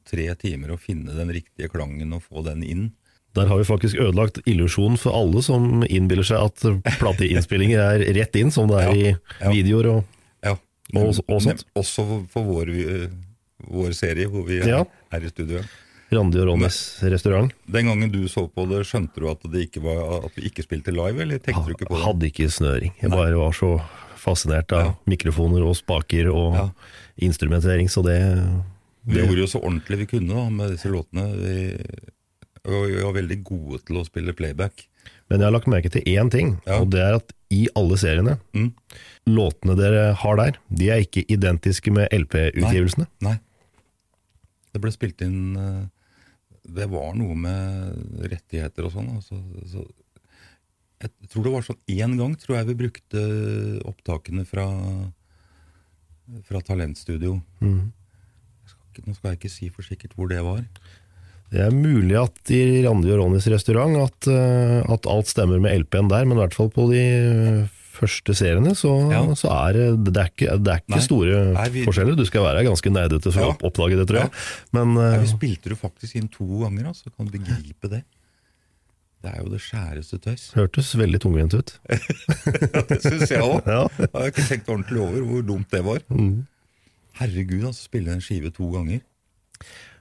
[0.09, 2.89] tre timer å finne den riktige klangen og få den inn.
[3.37, 8.37] Der har vi faktisk ødelagt illusjonen for alle som innbiller seg at plateinnspillinger er rett
[8.41, 9.17] inn, som det er i
[9.53, 10.05] videoer og
[10.45, 10.55] Ja.
[10.97, 11.65] Og- og sånt.
[11.77, 13.11] Også for, vår,
[13.69, 14.85] vår serie, hvor vi Ja.
[15.13, 15.61] er i studio.
[16.11, 17.53] Randi og Ronnys restaurant.
[17.71, 20.63] Den gangen du så på det, skjønte du at, det ikke var, at vi ikke
[20.65, 22.05] spilte live, eller tenkte du ikke på det?
[22.07, 22.93] Hadde ikke snøring.
[23.03, 23.83] Jeg bare var så
[24.17, 24.95] fascinert av Ja.
[25.07, 26.71] mikrofoner og spaker og Ja.
[27.21, 28.63] instrumentering, så det,
[29.07, 31.37] Vi gjorde jo så ordentlig vi kunne da, med disse låtene.
[31.37, 31.77] Vi,
[32.65, 34.87] og vi var veldig gode til å spille playback.
[35.31, 36.81] Men jeg har lagt merke til én ting, Ja.
[36.81, 38.73] og det er at i alle seriene, Mm.
[39.27, 43.07] låtene dere har der, de er ikke identiske med LP-utgivelsene.
[43.21, 43.39] Nei.
[44.73, 45.87] Det ble spilt inn eh,
[46.69, 49.23] Det var noe med rettigheter og sånn.
[49.25, 49.87] Så, så
[51.01, 53.23] jeg tror det var sånn én gang tror jeg vi brukte
[53.89, 54.67] opptakene fra,
[56.45, 57.39] fra Talentstudio.
[57.63, 57.93] Mm.
[58.69, 60.61] Skal ikke, nå skal jeg ikke si for sikkert hvor det var.
[61.51, 65.85] Det er mulig at i Randi og Ronnys restaurant at, eh, at alt stemmer med
[65.87, 67.05] LP-en der, men i hvert fall på de
[67.99, 69.23] første seriene, så, Ja.
[69.35, 71.01] så er det, det er ikke, det er ikke Nei.
[71.03, 72.15] store Nei, vi- forskjeller.
[72.21, 73.49] Du skal være ganske nerdete for Ja.
[73.57, 74.31] å oppdage det, tror jeg.
[74.73, 77.11] Men Nei, eh, vi spilte det faktisk inn to ganger, altså.
[77.17, 78.05] Kan du begripe det?
[79.21, 80.53] Det er jo det skjæreste tøys.
[80.55, 81.73] hørtes veldig tungvint ut.
[81.89, 83.65] Det syns jeg òg.
[83.67, 83.89] Ja.
[83.99, 85.99] Jeg har ikke tenkt ordentlig over hvor dumt det var.
[86.13, 86.47] Mm.
[87.19, 87.89] Herregud, altså.
[87.89, 89.01] Spille en skive to ganger.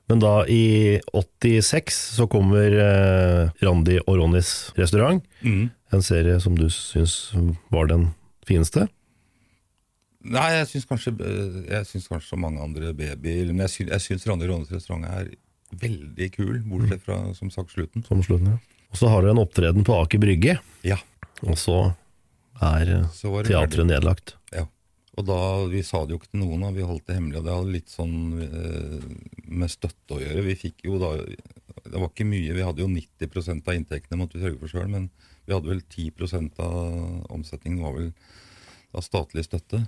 [0.08, 5.24] Men da i 86 så kommer eh, Randi og Ronnys restaurant.
[5.44, 5.68] Mm.
[5.92, 7.34] En serie som du syns
[7.74, 8.10] var den
[8.48, 8.88] fineste.
[10.28, 13.92] Nei, jeg syns kanskje, eh, jeg syns kanskje så mange andre babyer Men jeg syns,
[13.94, 15.30] jeg syns Randi Ronnes restaurant er
[15.78, 18.04] veldig kul, bortsett fra som sagt slutten.
[18.08, 18.84] Som slutten, ja.
[18.92, 20.98] Og så har du en opptreden på Aker Brygge, Ja,
[21.44, 21.80] og så
[22.64, 24.36] er eh, teatret nedlagt.
[24.56, 24.66] Ja.
[25.18, 25.40] Og da,
[25.72, 27.40] Vi sa det jo ikke til noen, og vi holdt det hemmelig.
[27.42, 29.08] Og det hadde litt sånn eh,
[29.50, 30.46] med støtte å gjøre.
[30.46, 32.54] Vi fikk jo da Det var ikke mye.
[32.54, 35.10] Vi hadde jo 90% av inntektene måtte vi sørge for sjøl, men
[35.48, 38.12] vi hadde vel 10 av omsetningen var vel
[38.94, 39.86] av statlig støtte.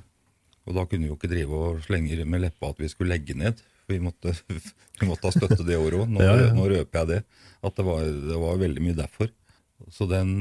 [0.70, 3.36] Og da kunne vi jo ikke drive og slenge med leppa at vi skulle legge
[3.38, 3.60] ned.
[3.84, 4.34] For vi måtte,
[5.02, 6.10] vi måtte ha støtte det året òg.
[6.16, 6.50] Nå, Ja, ja.
[6.56, 7.22] nå røper jeg det.
[7.66, 9.30] At det var, det var veldig mye derfor.
[9.94, 10.34] Så, den,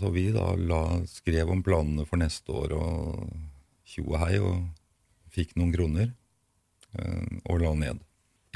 [0.00, 3.30] så vi da la, skrev om planene for neste år og
[3.92, 4.64] tjo og hei, og
[5.32, 6.10] fikk noen kroner
[6.98, 8.02] eh, og la ned.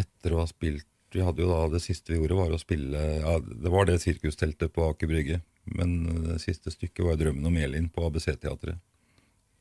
[0.00, 3.00] Etter å ha spilt Vi hadde jo da Det siste vi gjorde, var å spille
[3.22, 5.38] ja, Det var det sirkusteltet på Aker Brygge.
[5.72, 5.94] Men
[6.26, 8.78] det siste stykket var 'Drømmen om Elin' på ABC-teatret.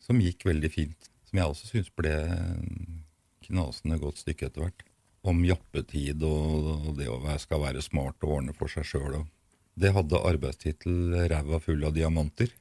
[0.03, 1.09] Som gikk veldig fint.
[1.25, 2.13] Som jeg også syns ble
[3.47, 4.83] knasende godt stykke etter hvert.
[5.25, 9.23] Om jappetid og, og det å skal være smart og ordne for seg sjøl.
[9.75, 12.53] Det hadde arbeidstittel 'Ræva full av diamanter'.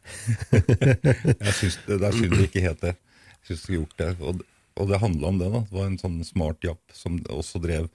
[1.46, 2.96] jeg syns det, Der er synd det ikke het det.
[3.38, 4.10] Jeg synes det gjort det.
[4.20, 4.42] Og,
[4.74, 5.52] og det handla om det.
[5.52, 5.62] da.
[5.62, 7.88] Det var en sånn smart japp som også drev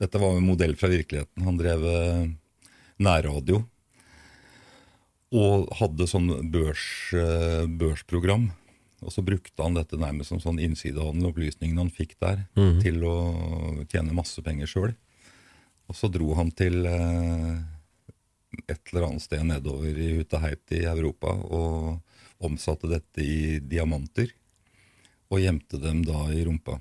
[0.00, 1.44] Dette var en modell fra virkeligheten.
[1.44, 2.28] Han drev eh,
[3.04, 3.66] nærradio.
[5.36, 8.48] Og hadde sånn børs, eh, børsprogram.
[9.04, 12.42] Og så brukte han dette nærmest som sånn innsidehandel, opplysningene han fikk der,
[12.84, 13.14] til å
[13.88, 14.96] tjene masse penger sjøl.
[15.88, 17.60] Og så dro han til eh,
[18.66, 24.32] et eller annet sted nedover i Hutaheit i Europa og omsatte dette i diamanter.
[25.30, 26.80] Og gjemte dem da i rumpa.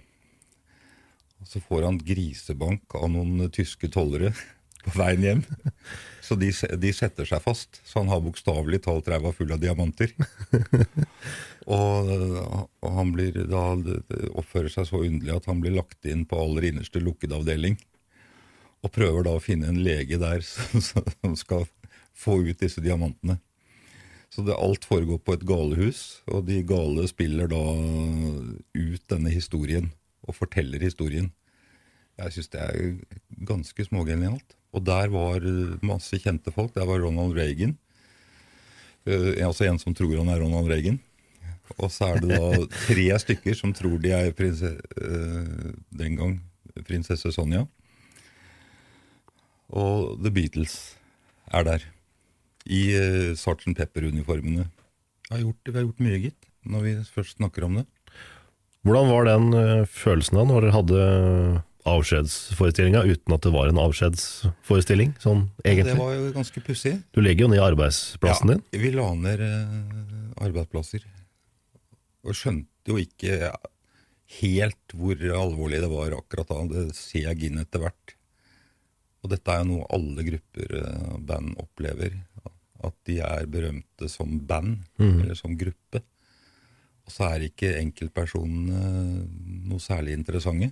[1.39, 4.31] Og så får han grisebank av noen tyske tollere
[4.85, 5.43] på veien hjem.
[6.25, 7.81] Så de, de setter seg fast.
[7.85, 10.15] Så han har bokstavelig talt ræva full av diamanter.
[11.69, 12.07] Og,
[12.81, 13.75] og han blir da
[14.39, 17.75] oppfører seg så underlig at han blir lagt inn på aller innerste lukkede avdeling.
[18.83, 20.81] Og prøver da å finne en lege der som,
[21.19, 21.67] som skal
[22.15, 23.39] få ut disse diamantene.
[24.29, 27.63] Så det, alt foregår på et galehus, og de gale spiller da
[28.77, 29.89] ut denne historien
[30.27, 31.31] og forteller historien.
[32.19, 34.55] Jeg syns det er ganske smågenialt.
[34.75, 35.45] Og der var
[35.81, 36.75] masse kjente folk.
[36.75, 37.73] Der var Ronald Reagan.
[39.07, 40.99] Uh, altså en som tror han er Ronald Reagan.
[41.77, 46.37] Og så er det da tre stykker som tror de er prinse, uh, den gang
[46.85, 47.65] prinsesse Sonja.
[49.69, 50.75] Og The Beatles
[51.53, 51.85] er der.
[52.69, 53.69] I uh, Sgt.
[53.77, 54.67] Pepper-uniformene.
[55.29, 57.85] Vi har gjort- vi har gjort mye, gitt, når vi først snakker om det.
[58.85, 63.79] Hvordan var den uh, følelsen da, når dere hadde avskjedsforestillinga uten at det var en
[63.81, 65.93] avskjedsforestilling, sånn egentlig?
[65.95, 66.93] Det var jo ganske pussig.
[67.15, 68.63] Du legger jo ned arbeidsplassen din.
[68.73, 71.05] Vi la ned uh, arbeidsplasser.
[72.25, 73.51] Og skjønte jo ikke
[74.39, 76.61] helt hvor alvorlig det var akkurat da.
[76.73, 78.15] Det ser jeg inn etter hvert.
[79.23, 82.13] Og dette er jo noe alle grupper og band opplever.
[82.83, 84.77] At de er berømte som band,
[85.25, 85.99] eller som gruppe.
[87.05, 89.25] Og så er ikke enkeltpersonene
[89.67, 90.71] noe særlig interessante.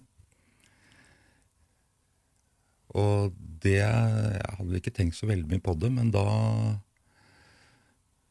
[2.96, 6.24] Og det Jeg hadde ikke tenkt så veldig mye på det, men da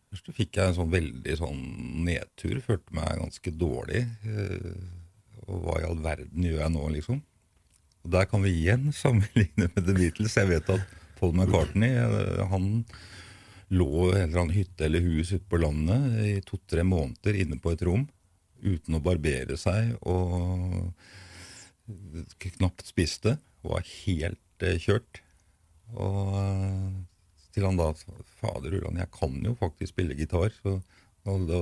[0.09, 1.63] Først fikk jeg en sånn veldig sånn
[2.07, 2.61] nedtur.
[2.65, 4.07] Følte meg ganske dårlig.
[4.25, 4.77] eh,
[5.47, 7.21] Og hva i all verden gjør jeg nå, liksom?
[8.07, 10.39] Og Der kan vi igjen sammenligne med The Beatles.
[10.39, 12.85] Jeg vet at Paul McCartney eh, han
[13.75, 17.59] lå i en eller annen hytte eller hus ute på landet i to-tre måneder inne
[17.59, 18.05] på et rom
[18.63, 20.93] uten å barbere seg og
[22.45, 23.37] knapt spiste.
[23.67, 25.23] Var helt eh, kjørt.
[25.99, 26.95] Og eh,
[27.57, 27.91] til han da
[28.39, 30.55] Fader Ulland, jeg kan jo faktisk spille gitar.
[30.63, 30.79] Så
[31.27, 31.59] og da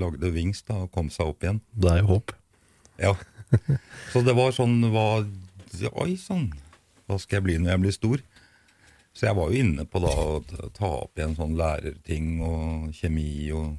[0.00, 1.60] lagde Wings da, og kom seg opp igjen.
[1.76, 2.32] Det er jo håp.
[2.96, 3.12] Ja.
[4.12, 5.20] Så det var sånn hva,
[5.72, 6.50] Oi sann,
[7.08, 8.22] hva skal jeg bli når jeg blir stor?
[9.12, 10.40] Så jeg var jo inne på da å
[10.72, 13.74] ta- opp igjen sånn lærerting og kjemi og,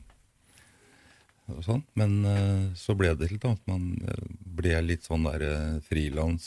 [1.49, 1.83] og sånn.
[1.97, 4.25] Men eh, så ble det til at man eh,
[4.57, 6.45] ble litt sånn der uh, frilans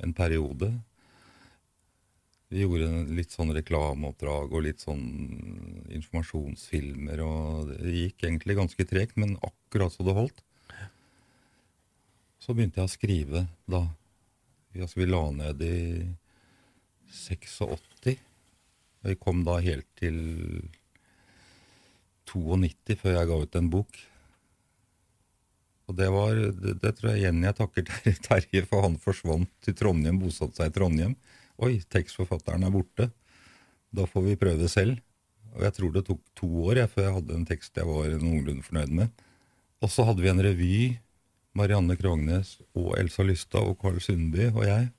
[0.00, 0.70] en periode.
[2.48, 5.04] Vi gjorde litt sånn reklameoppdrag og litt sånn
[5.92, 7.20] informasjonsfilmer.
[7.20, 10.40] og Det gikk egentlig ganske tregt, men akkurat så det holdt.
[12.40, 13.82] Så begynte jeg å skrive da.
[14.72, 15.78] Vi, altså, vi la ned i
[17.14, 18.18] 86.
[19.08, 20.18] Vi kom da helt til
[22.28, 24.00] 92 før jeg ga ut en bok.
[25.88, 29.48] Og det var, det, det tror jeg igjen jeg takker Ter- Terje, for han forsvant
[29.64, 31.14] til Trondheim, bosatte seg i Trondheim.
[31.64, 33.08] Oi, tekstforfatteren er borte.
[33.96, 35.00] Da får vi prøve selv.
[35.56, 38.12] Og jeg tror det tok to år jeg, før jeg hadde en tekst jeg var
[38.20, 39.24] noenlunde fornøyd med.
[39.80, 40.74] Og så hadde vi en revy,
[41.56, 44.90] Marianne Krognes og Elsa Lystad og Karl Sundby og jeg.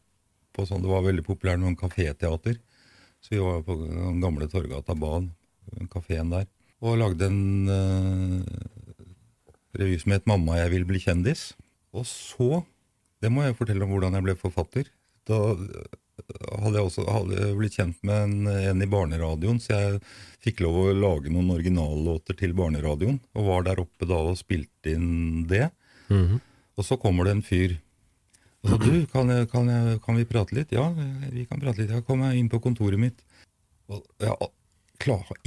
[0.60, 2.58] Sånn, det var veldig populært med kaféteater.
[3.24, 5.30] Så vi var på den gamle Torgata Bad,
[5.91, 6.47] kafeen der,
[6.80, 8.43] og lagde en uh,
[9.76, 11.54] revy som het 'Mamma, jeg vil bli kjendis'.
[11.93, 12.64] Og så,
[13.22, 14.91] det må jeg fortelle om hvordan jeg ble forfatter.
[15.28, 15.97] Da eh,
[16.62, 20.02] hadde jeg også hadde jeg blitt kjent med en, en i barneradioen, så jeg
[20.43, 23.20] fikk lov å lage noen originallåter til barneradioen.
[23.36, 25.70] Og var der oppe da og spilte inn det.
[26.10, 27.78] Og så kommer det en fyr.
[28.64, 30.74] Og så, du, kan, jeg, kan, jeg, kan vi prate litt?
[30.76, 30.89] Ja,
[31.32, 31.93] vi kan prate litt.
[31.95, 33.22] Jeg kommer inn på kontoret mitt.
[33.89, 34.51] Og jeg har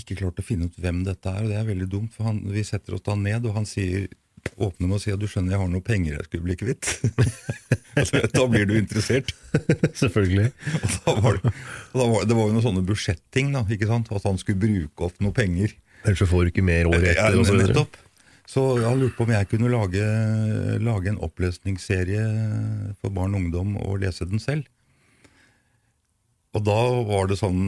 [0.00, 2.14] ikke klart å finne ut hvem dette er, og det er veldig dumt.
[2.16, 4.08] For han, vi setter oss da ned, og han sier,
[4.56, 6.88] åpner med å si at du skjønner jeg har noe penger jeg skulle bli kvitt.
[8.00, 9.34] altså, da blir du interessert.
[10.02, 10.48] Selvfølgelig.
[10.80, 11.54] Og da var det,
[11.92, 14.10] da var, det var jo noen sånne budsjetting, da, ikke sant?
[14.10, 15.76] at han skulle bruke opp noe penger.
[16.02, 17.36] Ellers så får du ikke mer året etter.
[17.38, 18.01] Ja, nettopp.
[18.52, 20.02] Så han lurte på om jeg kunne lage,
[20.84, 22.24] lage en opplesningsserie
[23.00, 24.66] for barn og ungdom og lese den selv.
[26.52, 27.62] Og da var det sånn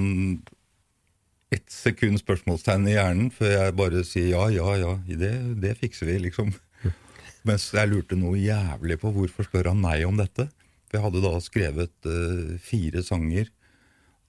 [1.54, 5.32] ett sekund spørsmålstegn i hjernen før jeg bare sier ja, ja, ja, det,
[5.62, 6.52] det fikser vi, liksom.
[7.48, 10.50] Mens jeg lurte noe jævlig på hvorfor spør han meg om dette.
[10.88, 13.48] For jeg hadde da skrevet uh, fire sanger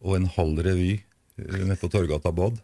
[0.06, 2.62] og en halv revy uh, nede på Torgata Bad.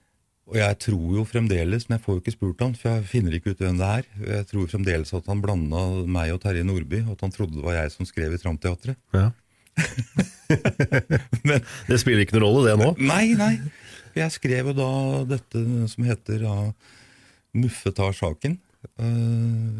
[0.50, 3.36] Og jeg tror jo fremdeles, men jeg får jo ikke spurt han, for jeg finner
[3.38, 4.08] ikke ut hvem det er.
[4.34, 7.64] Jeg tror fremdeles at han blanda meg og Terje Nordby, og at han trodde det
[7.66, 9.00] var jeg som skrev i Tramteatret.
[9.16, 9.30] Ja.
[11.48, 12.90] Men Det spiller ikke noen rolle, det nå.
[13.00, 13.54] nei, nei.
[14.18, 14.90] Jeg skrev jo da
[15.38, 16.56] dette som heter da
[17.56, 18.58] Muffe tar saken.
[19.00, 19.80] Eh,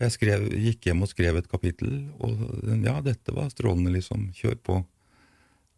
[0.00, 1.92] jeg skrev, gikk hjem og skrev et kapittel,
[2.22, 2.40] og
[2.82, 4.30] ja, dette var strålende, liksom.
[4.38, 4.76] Kjør på.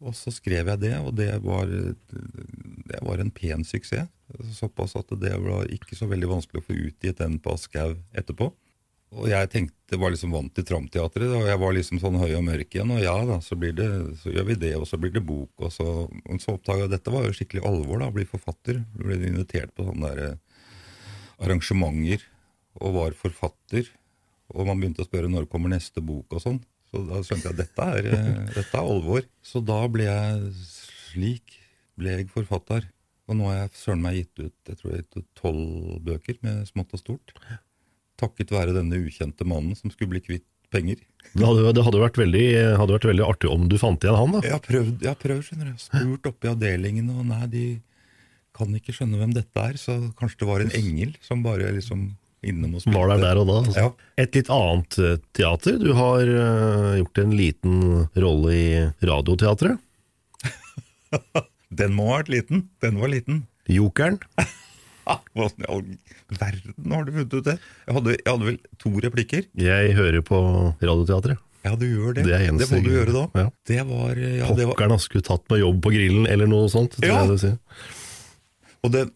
[0.03, 4.11] Og så skrev jeg det, og det var, det var en pen suksess.
[4.57, 8.49] Såpass at det var ikke så veldig vanskelig å få utgitt den på Aschehoug etterpå.
[9.13, 12.47] Og jeg tenkte, var liksom vant til Tramteatret, og jeg var liksom sånn høy og
[12.47, 12.95] mørk igjen.
[12.95, 13.89] Og ja da, så, det,
[14.23, 15.53] så gjør vi det, og så blir det bok.
[15.61, 18.81] Og så, og så oppdaga jeg dette var jo skikkelig alvor, da, å bli forfatter.
[18.81, 20.65] Jeg ble invitert på sånne der eh,
[21.45, 22.25] arrangementer
[22.81, 23.93] og var forfatter.
[24.53, 26.63] Og man begynte å spørre når kommer neste bok og sånn.
[26.93, 29.25] Så da skjønte jeg at dette er, eh, dette er alvor.
[29.41, 31.59] Så da ble jeg slik
[31.97, 32.85] ble jeg forfatter.
[33.31, 36.41] Og nå har jeg søren meg gitt ut jeg tror jeg gitt ut tolv bøker
[36.45, 37.37] med smått og stort.
[38.21, 41.01] Takket være denne ukjente mannen som skulle bli kvitt penger.
[41.33, 42.45] Det hadde, det hadde, vært veldig,
[42.81, 44.43] hadde vært veldig artig om du fant igjen han, da.
[44.45, 45.81] Jeg har prøvd, jeg prøvd skjønner du.
[45.81, 47.65] Spurt oppe i avdelingen, og nei, de
[48.57, 49.79] kan ikke skjønne hvem dette er.
[49.81, 52.11] Så kanskje det var en engel som bare liksom
[52.43, 52.99] innom og spilte.
[52.99, 53.59] Var der der og da.
[53.63, 53.85] Altså.
[53.85, 53.93] Ja.
[54.25, 55.79] Et litt annet eh, teater.
[55.83, 57.77] Du har uh, gjort en liten
[58.25, 58.67] rolle i
[59.07, 59.79] Radioteatret.
[61.83, 62.67] Den må ha vært liten.
[62.85, 63.45] Den var liten.
[63.71, 64.19] Jokeren.
[65.03, 65.87] Hva i all
[66.39, 67.57] verden har du funnet ut det?
[67.89, 69.49] Jeg hadde, jeg hadde vel to replikker.
[69.59, 70.39] Jeg hører på
[70.83, 71.41] Radioteatret.
[71.63, 72.25] Ja, du gjør det.
[72.27, 73.25] Det det må du gjøre da.
[73.39, 73.49] Ja.
[73.71, 76.97] Det var, ja, Pokkerne var skulle tatt med jobb på grillen, eller noe sånt.
[76.99, 77.21] tror Ja.
[77.23, 77.59] jeg det sier.
[78.83, 79.13] og, den,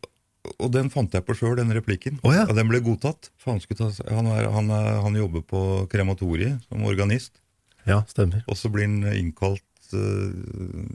[0.56, 2.20] og den fant jeg på sjøl, den replikken.
[2.26, 2.44] Oh, ja.
[2.50, 3.30] Den ble godtatt.
[3.46, 7.40] Han, ta, han, er, han, er, han jobber på krematoriet som organist.
[7.86, 8.44] ja, stemmer.
[8.50, 10.30] Og så blir han innkalt uh,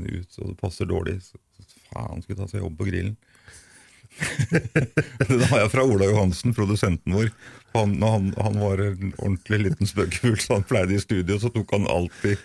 [0.08, 1.20] ut, og det passer dårlig.
[1.26, 1.40] Så,
[1.92, 3.18] faen, skulle ta seg jobb på grillen.
[4.52, 7.32] Den har jeg fra Ola Johansen, produsenten vår.
[7.78, 11.72] Han, han, han var en ordentlig liten spøkefugl, så han pleide i studio, så tok
[11.78, 12.42] han alltid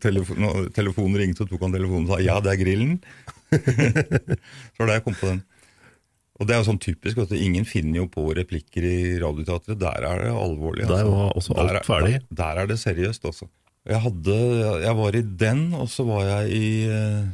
[0.00, 2.98] telefon, Når telefonen ringte, så tok han telefonen og sa 'ja, det er grillen'.
[4.72, 5.42] så var det jeg kom på den.
[6.36, 9.78] Og det er jo sånn typisk at ingen finner jo på replikker i Radioteatret.
[9.80, 10.84] Der er det alvorlig.
[10.84, 11.14] Der altså.
[11.14, 12.12] var også alt Der er- ferdig.
[12.28, 13.48] Der, der er det seriøst, altså.
[13.86, 14.36] Jeg, hadde,
[14.82, 17.26] jeg var i den, og så var jeg i eh,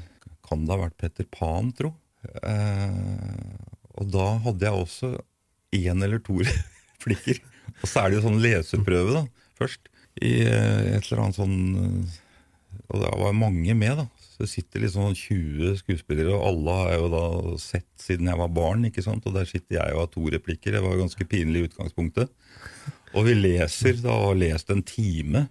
[0.47, 1.95] Kan det ha vært Petter Pan, tro.
[2.45, 3.59] Eh,
[3.99, 5.13] og da hadde jeg også
[5.75, 7.41] én eller to replikker.
[7.83, 9.25] Og så er det jo sånn leseprøve, da,
[9.59, 9.89] først.
[10.23, 12.19] I eh, et eller annet sånn eh,
[12.93, 14.07] Og det var mange med, da.
[14.43, 17.25] Det sitter liksom 20 skuespillere, og alle har jeg jo da
[17.63, 18.87] sett siden jeg var barn.
[18.89, 19.27] ikke sant?
[19.29, 20.75] Og der sitter jeg og har to replikker.
[20.75, 22.33] Det var ganske pinlig i utgangspunktet.
[23.13, 25.47] Og vi leser, da har lest en time,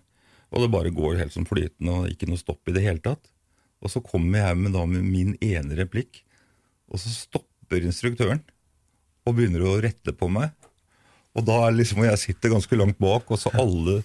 [0.52, 3.32] og det bare går helt som flytende, og ikke noe stopp i det hele tatt.
[3.82, 6.24] Og så kommer jeg med, da, med min ene replikk,
[6.92, 8.42] og så stopper instruktøren
[9.24, 10.52] og begynner å rette på meg.
[11.38, 14.02] Og da er liksom, og jeg sitter ganske langt bak, og så alle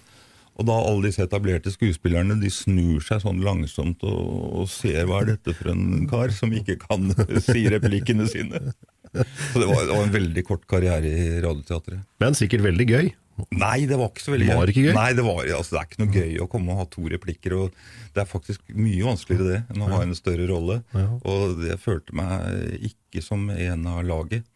[0.57, 4.23] og da alle disse etablerte skuespillerne de snur seg sånn langsomt og,
[4.63, 7.11] og ser hva er dette for en kar som ikke kan
[7.45, 8.63] si replikkene sine.
[9.13, 12.01] Så det var, det var en veldig kort karriere i Radioteatret.
[12.23, 13.13] Men sikkert veldig gøy.
[13.53, 14.93] Nei, det var ikke så veldig Var det ikke gøy?
[14.97, 17.53] Nei, det, var, altså, det er ikke noe gøy å komme og ha to replikker.
[17.53, 17.75] og
[18.15, 20.79] Det er faktisk mye vanskeligere det enn å ha en større rolle.
[21.21, 24.47] Og jeg følte meg ikke som en av laget.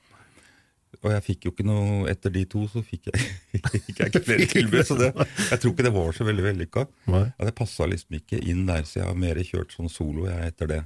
[1.01, 3.21] Og jeg fikk jo ikke noe Etter de to så fikk jeg,
[3.87, 4.83] fikk jeg ikke flere tilbud.
[4.85, 6.83] Så det, jeg tror ikke det var så veldig vellykka.
[7.09, 10.51] Ja, det passa liksom ikke inn der, så jeg har mer kjørt sånn solo jeg
[10.53, 10.81] etter det.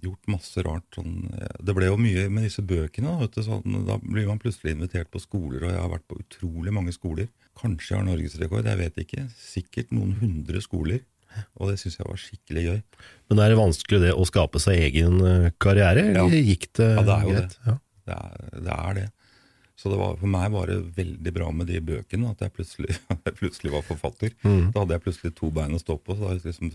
[0.00, 0.86] Gjort masse rart.
[0.96, 1.28] Sånn,
[1.60, 3.18] det ble jo mye med disse bøkene.
[3.30, 6.72] du, sånn, da blir man plutselig invitert på skoler, og jeg har vært på utrolig
[6.72, 7.28] mange skoler.
[7.60, 9.26] Kanskje jeg har norgesrekord, jeg vet ikke.
[9.38, 11.02] Sikkert noen hundre skoler.
[11.60, 12.78] Og det syns jeg var skikkelig gøy.
[13.30, 16.42] Men er det vanskelig det å skape seg egen eh, karriere, eller Ja.
[16.48, 17.54] gikk det, Ja, det greit?
[17.68, 17.76] det.
[18.10, 19.04] Det er, det er det.
[19.80, 22.92] Så det var, for meg var det veldig bra med de bøkene, at jeg plutselig,
[23.26, 24.34] jeg plutselig var forfatter.
[24.44, 26.16] Da hadde jeg plutselig to bein å stå på.
[26.18, 26.72] Så da liksom,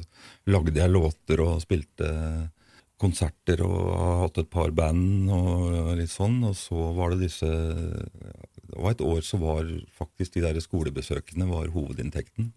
[0.50, 2.10] lagde jeg låter og spilte
[3.02, 6.40] konserter og har hatt et par band og litt sånn.
[6.50, 11.50] Og så var det disse Det var et år så var faktisk de der skolebesøkene
[11.52, 12.54] var hovedinntekten.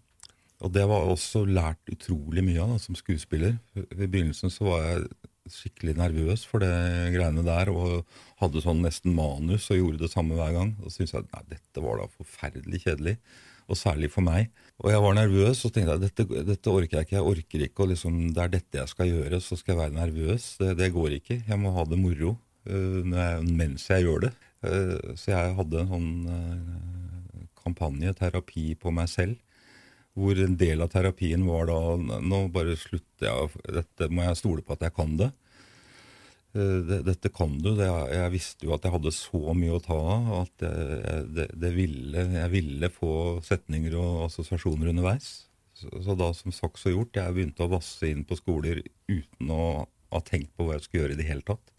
[0.59, 3.59] Og det var også lært utrolig mye av da, som skuespiller.
[3.77, 5.05] I begynnelsen så var jeg
[5.53, 6.71] skikkelig nervøs for det
[7.15, 8.07] greiene der, og
[8.41, 10.73] hadde sånn nesten manus og gjorde det samme hver gang.
[10.83, 13.15] Og syntes jeg nei, dette var da forferdelig kjedelig,
[13.69, 14.49] og særlig for meg.
[14.81, 17.17] Og jeg var nervøs og tenkte at dette, dette orker jeg ikke.
[17.17, 19.97] Jeg orker ikke og liksom, det er dette jeg skal gjøre, så skal jeg være
[19.97, 20.53] nervøs.
[20.61, 21.41] Det, det går ikke.
[21.49, 24.33] Jeg må ha det moro uh, jeg, mens jeg gjør det.
[24.65, 29.37] Uh, så jeg hadde en sånn uh, kampanje, terapi på meg selv
[30.19, 31.79] hvor en del av terapien var da
[32.19, 35.29] Nå bare slutter jeg, dette må jeg stole på at jeg kan det.
[36.57, 37.71] Eh, Dette kan du.
[37.77, 41.71] Jeg visste jo at jeg hadde så mye å ta av at jeg, det, det
[41.75, 43.13] ville, jeg ville få
[43.45, 45.29] setninger og assosiasjoner underveis.
[45.77, 49.53] Så, så da som sagt så gjort, jeg begynte å vasse inn på skoler uten
[49.53, 51.75] å ha tenkt på hva jeg skulle gjøre i det hele tatt.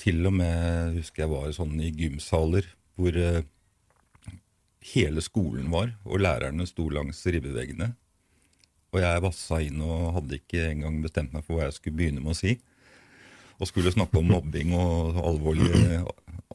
[0.00, 2.68] Til og med husker jeg var sånn i gymsaler
[3.00, 3.42] hvor eh,
[4.80, 7.92] hele skolen var, og lærerne sto langs ribbeveggene.
[8.90, 12.22] Og jeg vassa inn og hadde ikke engang bestemt meg for hva jeg skulle begynne
[12.24, 12.56] med å si.
[13.60, 16.00] Og skulle snakke om mobbing og alvorlige,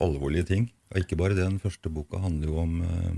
[0.01, 0.67] alvorlige ting.
[0.91, 3.15] Og ikke bare det, den første boka handler jo om eh,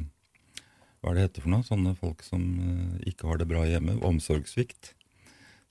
[1.02, 1.66] hva er det heter for noe?
[1.66, 3.98] Sånne folk som eh, ikke har det bra hjemme.
[4.06, 4.92] Omsorgssvikt.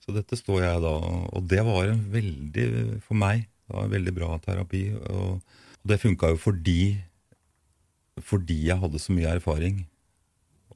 [0.03, 0.93] Så dette står jeg da
[1.35, 2.67] Og det var en veldig,
[3.03, 4.83] for meg, det var en veldig bra terapi.
[4.97, 5.37] Og,
[5.77, 6.81] og det funka jo fordi
[8.23, 9.85] fordi jeg hadde så mye erfaring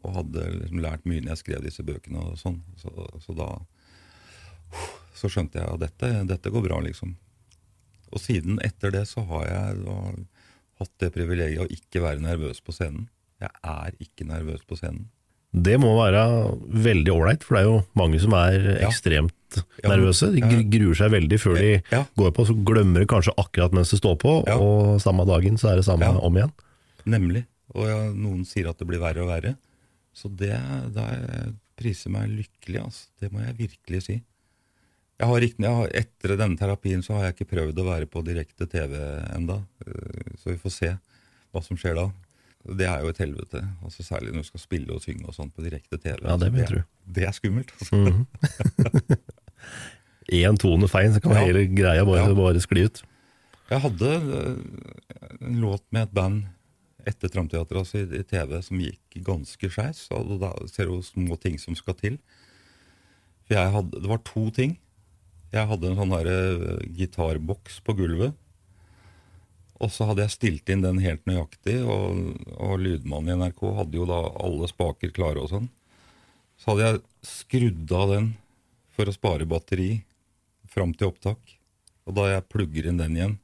[0.03, 2.17] og hadde liksom lært mye når jeg skrev disse bøkene.
[2.31, 2.61] og sånn.
[2.81, 2.89] Så,
[3.21, 3.49] så da
[5.17, 7.15] så skjønte jeg at dette, dette går bra, liksom.
[8.11, 9.97] Og siden etter det så har jeg da
[10.81, 13.05] hatt det privilegiet å ikke være nervøs på scenen.
[13.41, 15.09] Jeg er ikke nervøs på scenen.
[15.51, 16.21] Det må være
[16.71, 18.87] veldig ålreit, for det er jo mange som er Ja.
[18.87, 20.31] ekstremt nervøse.
[20.31, 22.05] De gruer seg veldig før de Ja.
[22.17, 24.55] går på, så glemmer de kanskje akkurat mens det står på, Ja.
[24.57, 26.51] og samme dagen så er det samme om igjen.
[27.05, 27.45] Nemlig.
[27.73, 29.55] Og ja, noen sier at det blir verre og verre.
[30.13, 30.51] Så det
[30.93, 33.07] da jeg priser meg lykkelig, altså.
[33.21, 34.17] Det må jeg virkelig si.
[35.21, 38.07] Jeg har ikke, jeg har, etter denne terapien så har jeg ikke prøvd å være
[38.09, 38.97] på direkte TV
[39.35, 40.89] enda, Eh, Så vi får se
[41.53, 42.07] hva som skjer da.
[42.65, 43.61] Det er jo et helvete.
[43.83, 46.17] altså Særlig når du skal spille og synge og sånt på direkte TV.
[46.25, 46.83] Ja, det altså, det.
[47.05, 47.71] Det er skummelt.
[47.79, 48.25] Altså.
[50.31, 51.45] Én tone feil, så kan Ja.
[51.45, 52.33] hele greia bare, Ja.
[52.33, 53.01] bare skli ut.
[53.69, 56.43] Jeg hadde eh, en låt med et band
[57.09, 60.05] etter Tramteatret altså i, TV som gikk ganske skeis.
[60.15, 62.19] Og da ser du små ting som skal til.
[63.47, 64.77] For hadde, Det var to ting.
[65.51, 68.33] Jeg hadde en sånn der, eh, gitarboks på gulvet.
[69.81, 73.97] Og så hadde jeg stilt inn den helt nøyaktig, og, og lydmannen i NRK hadde
[73.97, 75.69] jo da alle spaker klare og sånn.
[76.61, 78.27] Så hadde jeg skrudd av den
[78.93, 80.03] for å spare batteri
[80.69, 81.57] fram til opptak.
[82.05, 83.39] Og da jeg plugger inn den igjen,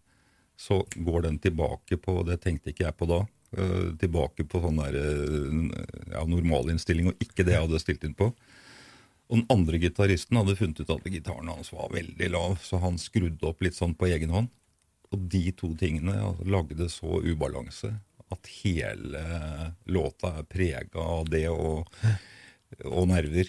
[0.58, 3.24] så går den tilbake på Det tenkte ikke jeg på da.
[3.56, 8.18] Eh, tilbake på sånn der eh, ja, normalinnstilling, og ikke det jeg hadde stilt inn
[8.18, 8.32] på.
[9.28, 12.98] Og den andre gitaristen hadde funnet ut at gitaren hans var veldig lav, så han
[13.02, 14.48] skrudde opp litt sånn på egen hånd.
[15.12, 17.93] Og de to tingene altså, lagde så ubalanse
[18.32, 19.22] at hele
[19.88, 21.88] låta er prega av det og,
[22.84, 23.48] og nerver.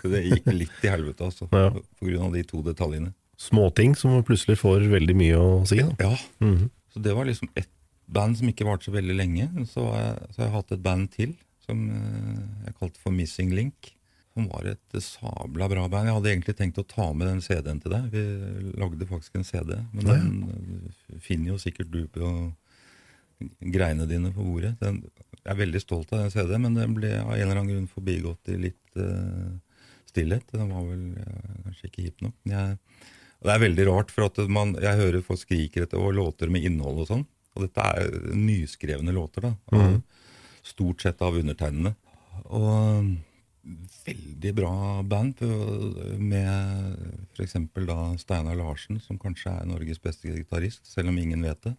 [0.00, 1.70] Så det gikk litt i helvete, altså, Ja.
[1.72, 3.12] på grunn av de to detaljene.
[3.40, 5.80] Småting som plutselig får veldig mye å si.
[5.80, 5.96] Da.
[6.12, 6.58] Ja,
[6.94, 7.72] så det var liksom ett
[8.06, 9.48] band som ikke varte så veldig lenge.
[9.70, 11.34] Så, så har jeg hatt et band til
[11.64, 13.94] som eh, jeg kalte for Missing Link.
[14.34, 16.08] som var et sabla bra band.
[16.10, 18.08] Jeg hadde egentlig tenkt å ta med den CD-en til deg.
[18.10, 18.22] Vi
[18.82, 20.16] lagde faktisk en CD, men Ja.
[20.18, 22.52] den eh, finner jo sikkert du på
[23.60, 24.74] greiene dine på bordet.
[24.80, 25.02] Den,
[25.44, 27.90] jeg er veldig stolt av den CD-en, men den ble av en eller annen grunn
[27.90, 29.54] forbigått i litt uh,
[30.08, 30.46] stillhet.
[30.54, 32.34] Den var vel eh, kanskje ikke hip nok.
[32.48, 32.78] Jeg,
[33.44, 36.64] det er veldig rart, for at man, jeg hører folk skriker etter og låter med
[36.64, 37.26] innhold og sånn.
[37.54, 39.54] Og dette er nyskrevne låter, da.
[39.72, 40.02] Mm.
[40.64, 41.94] Stort sett av undertegnede.
[42.50, 43.14] Og
[44.04, 46.98] veldig bra band på- med
[47.36, 47.54] f.eks.
[47.86, 51.76] da Steinar Larsen, som kanskje er Norges beste gitarist, selv om ingen vet det,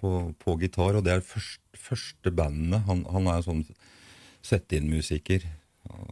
[0.00, 0.96] på, på gitar.
[0.96, 2.82] Og det er først, første bandene.
[2.88, 3.64] Han, han er sånn
[4.42, 5.44] sett-inn-musiker.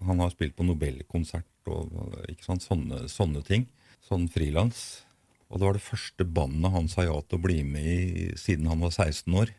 [0.06, 3.66] Han har spilt på Nobelkonsert og ikke sant, sånne, sånne ting.
[4.06, 5.02] Sånn frilans.
[5.50, 8.70] Og det var det første bandet han sa ja til å bli med i siden
[8.70, 9.50] han var 16 år.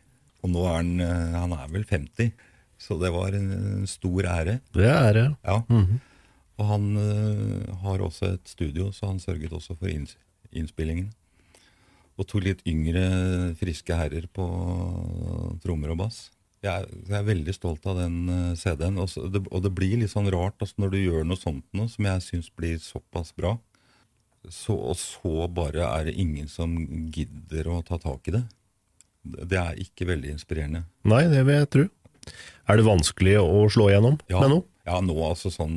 [0.42, 2.32] Og nå er han, eh, han er vel 50.
[2.82, 4.58] Så det var en, en stor ære.
[4.74, 5.26] Det er ære.
[5.46, 5.60] Ja.
[6.60, 10.16] Og han uh, har også et studio, så han sørget også for inns
[10.52, 11.08] innspillingen.
[12.20, 13.02] Og to litt yngre,
[13.56, 14.44] friske herrer på
[15.62, 16.26] trommer og bass.
[16.62, 19.00] Jeg er, jeg er veldig stolt av den uh, CD-en.
[19.00, 21.90] Og, det, og det blir litt sånn rart altså, når du gjør noe sånt noe,
[21.90, 23.56] som jeg syns blir såpass bra.
[24.50, 26.72] Så, og så bare er det ingen som
[27.14, 28.42] gidder å ta tak i det.
[29.22, 30.84] Det er ikke veldig inspirerende.
[31.06, 31.84] Nei, det vil jeg tro.
[32.70, 34.64] Er det vanskelig å slå igjennom Ja, med noe?
[34.86, 35.76] ja nå altså sånn,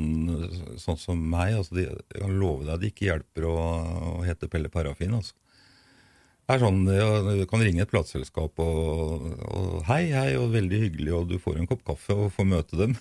[0.82, 1.54] sånn som meg.
[1.60, 3.54] Altså de, jeg kan love deg det ikke hjelper å,
[4.18, 5.14] å hete Pelle Parafin.
[5.14, 5.34] Altså.
[6.46, 11.12] Er sånn, ja, Du kan ringe et plateselskap og, og 'hei, hei', og veldig hyggelig,
[11.16, 12.94] og du får en kopp kaffe og får møte dem.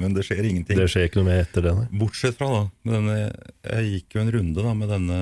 [0.00, 0.78] Men det skjer ingenting.
[0.80, 1.86] Det skjer ikke noe mer etter det, nei.
[2.00, 3.18] Bortsett fra da, denne,
[3.68, 5.20] jeg gikk jo en runde da med denne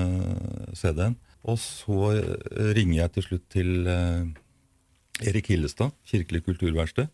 [0.71, 7.11] CD-en, og så eh, ringer jeg til slutt til eh, Erik Hillestad, Kirkelig kulturverksted.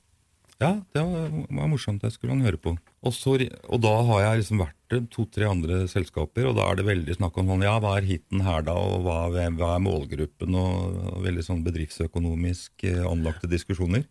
[0.62, 2.76] Ja, det var, morsomt, det skulle han høre på.
[3.01, 3.34] Og, så,
[3.66, 7.16] og da har jeg liksom vært i to-tre andre selskaper, og da er det veldig
[7.18, 10.99] snakk om sånn, ja, hva er hiten her da, og hva, hva er målgruppen, og,
[11.16, 14.05] og veldig sånn bedriftsøkonomisk eh, anlagte diskusjoner.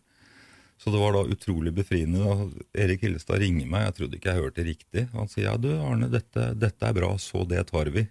[0.81, 2.25] Så det var da utrolig befriende.
[2.25, 5.07] Da Erik Hillestad ringer meg, jeg trodde ikke jeg hørte riktig.
[5.13, 8.07] Han sier ja du Arne, dette, dette er bra, så det tar vi.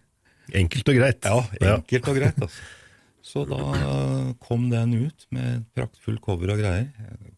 [0.55, 1.25] Enkelt og greit.
[1.25, 1.41] Ja,
[1.75, 2.67] enkelt og greit altså.
[3.25, 3.59] Så da
[4.43, 6.87] kom den ut med et praktfull cover og greier.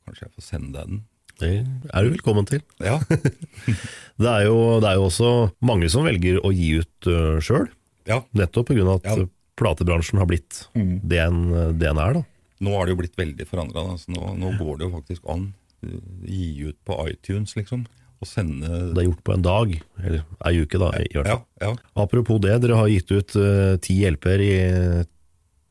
[0.06, 1.02] Kanskje jeg får sende deg den.
[1.42, 1.52] Det
[1.90, 2.62] er du velkommen til.
[2.86, 3.00] Ja,
[4.22, 5.30] Det er, jo, det er jo også
[5.66, 7.66] mange som velger å gi ut uh, sjøl,
[8.10, 8.20] ja.
[8.38, 8.84] nettopp pga.
[9.00, 9.26] at Ja.
[9.58, 11.40] platebransjen har blitt det en,
[11.80, 12.20] det en er.
[12.20, 12.24] da.
[12.62, 13.88] Nå har det jo blitt veldig forandra.
[14.14, 15.48] Nå, nå går det jo faktisk an.
[15.82, 17.88] Gi ut på iTunes, liksom.
[18.22, 21.46] Og sende Det er gjort på en dag, eller ei uke da, Ja, fall.
[21.64, 21.72] ja,
[22.04, 24.54] Apropos det, dere har gitt ut uh, ti hjelper i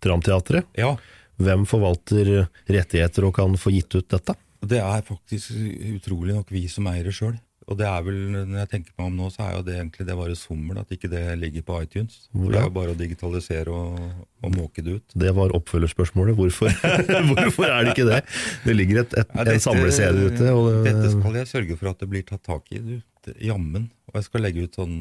[0.01, 0.71] Tramteatret.
[0.79, 0.95] ja.
[1.41, 2.29] Hvem forvalter
[2.69, 4.35] rettigheter og kan få gitt ut dette?
[4.61, 5.55] Det er faktisk
[5.95, 7.39] utrolig nok vi som eier det sjøl.
[7.71, 10.05] Og det er vel, når jeg tenker meg om nå, så er jo det egentlig
[10.09, 12.17] det bare sommel at ikke det ligger på iTunes.
[12.33, 14.01] For Det er jo bare å digitalisere og,
[14.43, 15.15] og måke det ut.
[15.25, 16.35] Det var oppfølgerspørsmålet.
[16.41, 16.75] Hvorfor,
[17.31, 18.19] Hvorfor er det ikke det?
[18.65, 20.43] Det ligger et, et, Ja, en samle-CD ute.
[20.43, 20.57] Det,
[20.89, 22.83] dette skal jeg sørge for at det blir tatt tak i.
[22.83, 22.97] Du.
[23.45, 23.87] Jammen.
[24.11, 24.97] Og jeg skal legge ut sånn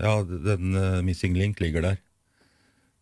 [0.00, 2.00] Ja, den uh, Missing Link ligger der.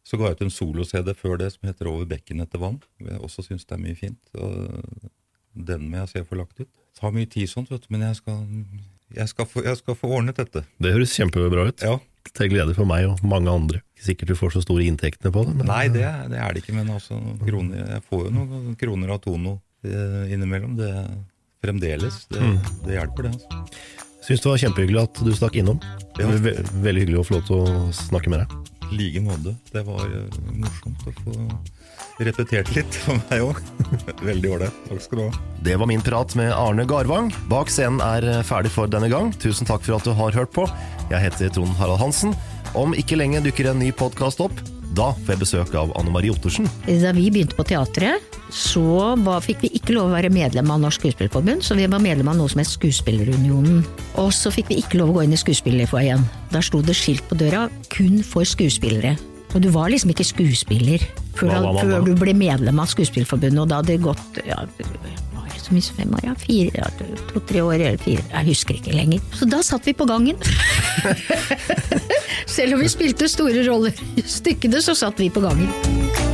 [0.06, 2.80] Så ga jeg ut en solo-CD før det som heter Over bekken etter vann.
[3.02, 4.18] Jeg også syns det er mye fint.
[4.34, 5.10] Og
[5.54, 6.66] den må jeg se få lagt ut.
[6.68, 8.40] Det tar mye tid sånt, vet du, men jeg skal,
[9.16, 10.64] jeg skal, få, jeg skal få ordnet dette.
[10.82, 11.84] det høres kjempebra ut.
[11.84, 11.98] Ja.
[12.32, 13.80] Til glede for meg og mange andre.
[13.96, 15.56] Ikke sikkert du får så store inntektene på det.
[15.58, 19.14] Men Nei, det, det er det ikke, men altså kroner, jeg får jo noen kroner
[19.16, 20.76] av Tono eh, innimellom.
[20.78, 20.92] Det
[21.62, 22.24] fremdeles.
[22.30, 22.42] Det,
[22.86, 23.34] det hjelper, det.
[23.36, 23.62] altså.
[24.22, 25.80] Syns det var kjempehyggelig at du stakk innom.
[26.20, 26.30] Ja.
[26.30, 28.71] Veldig hyggelig å få lov til å snakke med deg.
[28.92, 29.54] Like måte.
[29.72, 31.36] Det var eh, morsomt å få
[32.22, 33.60] repetert litt for meg òg.
[34.28, 34.82] Veldig ålreit.
[34.88, 35.44] Takk skal du ha.
[35.64, 37.32] Det var min prat med Arne Garvang.
[37.50, 39.32] Bak scenen er eh, ferdig for denne gang.
[39.42, 40.66] Tusen takk for at du har hørt på.
[41.12, 42.36] Jeg heter Trond Harald Hansen.
[42.78, 44.56] Om ikke lenge dukker en ny podkast opp.
[44.92, 46.68] Da får jeg besøk av Anne Marie Ottersen.
[46.86, 50.82] Da vi begynte på teatret, så var, fikk vi ikke lov å være medlem av
[50.82, 53.80] Norsk Skuespillerforbund, så vi var medlem av noe som het Skuespillerunionen.
[54.20, 56.26] Og så fikk vi ikke lov å gå inn i skuespillerfoajeen.
[56.52, 59.16] Der sto det skilt på døra 'kun for skuespillere'.
[59.54, 61.02] Og du var liksom ikke skuespiller
[61.36, 64.64] før, før du ble medlem av Skuespillerforbundet, og da hadde det gått ja,
[65.62, 66.90] det så mye som fem år, ja, fire,
[67.30, 69.22] to-tre år eller fire, jeg husker ikke lenger.
[69.38, 70.36] Så da satt vi på gangen.
[72.56, 76.31] Selv om vi spilte store roller i stykkene, så satt vi på gangen.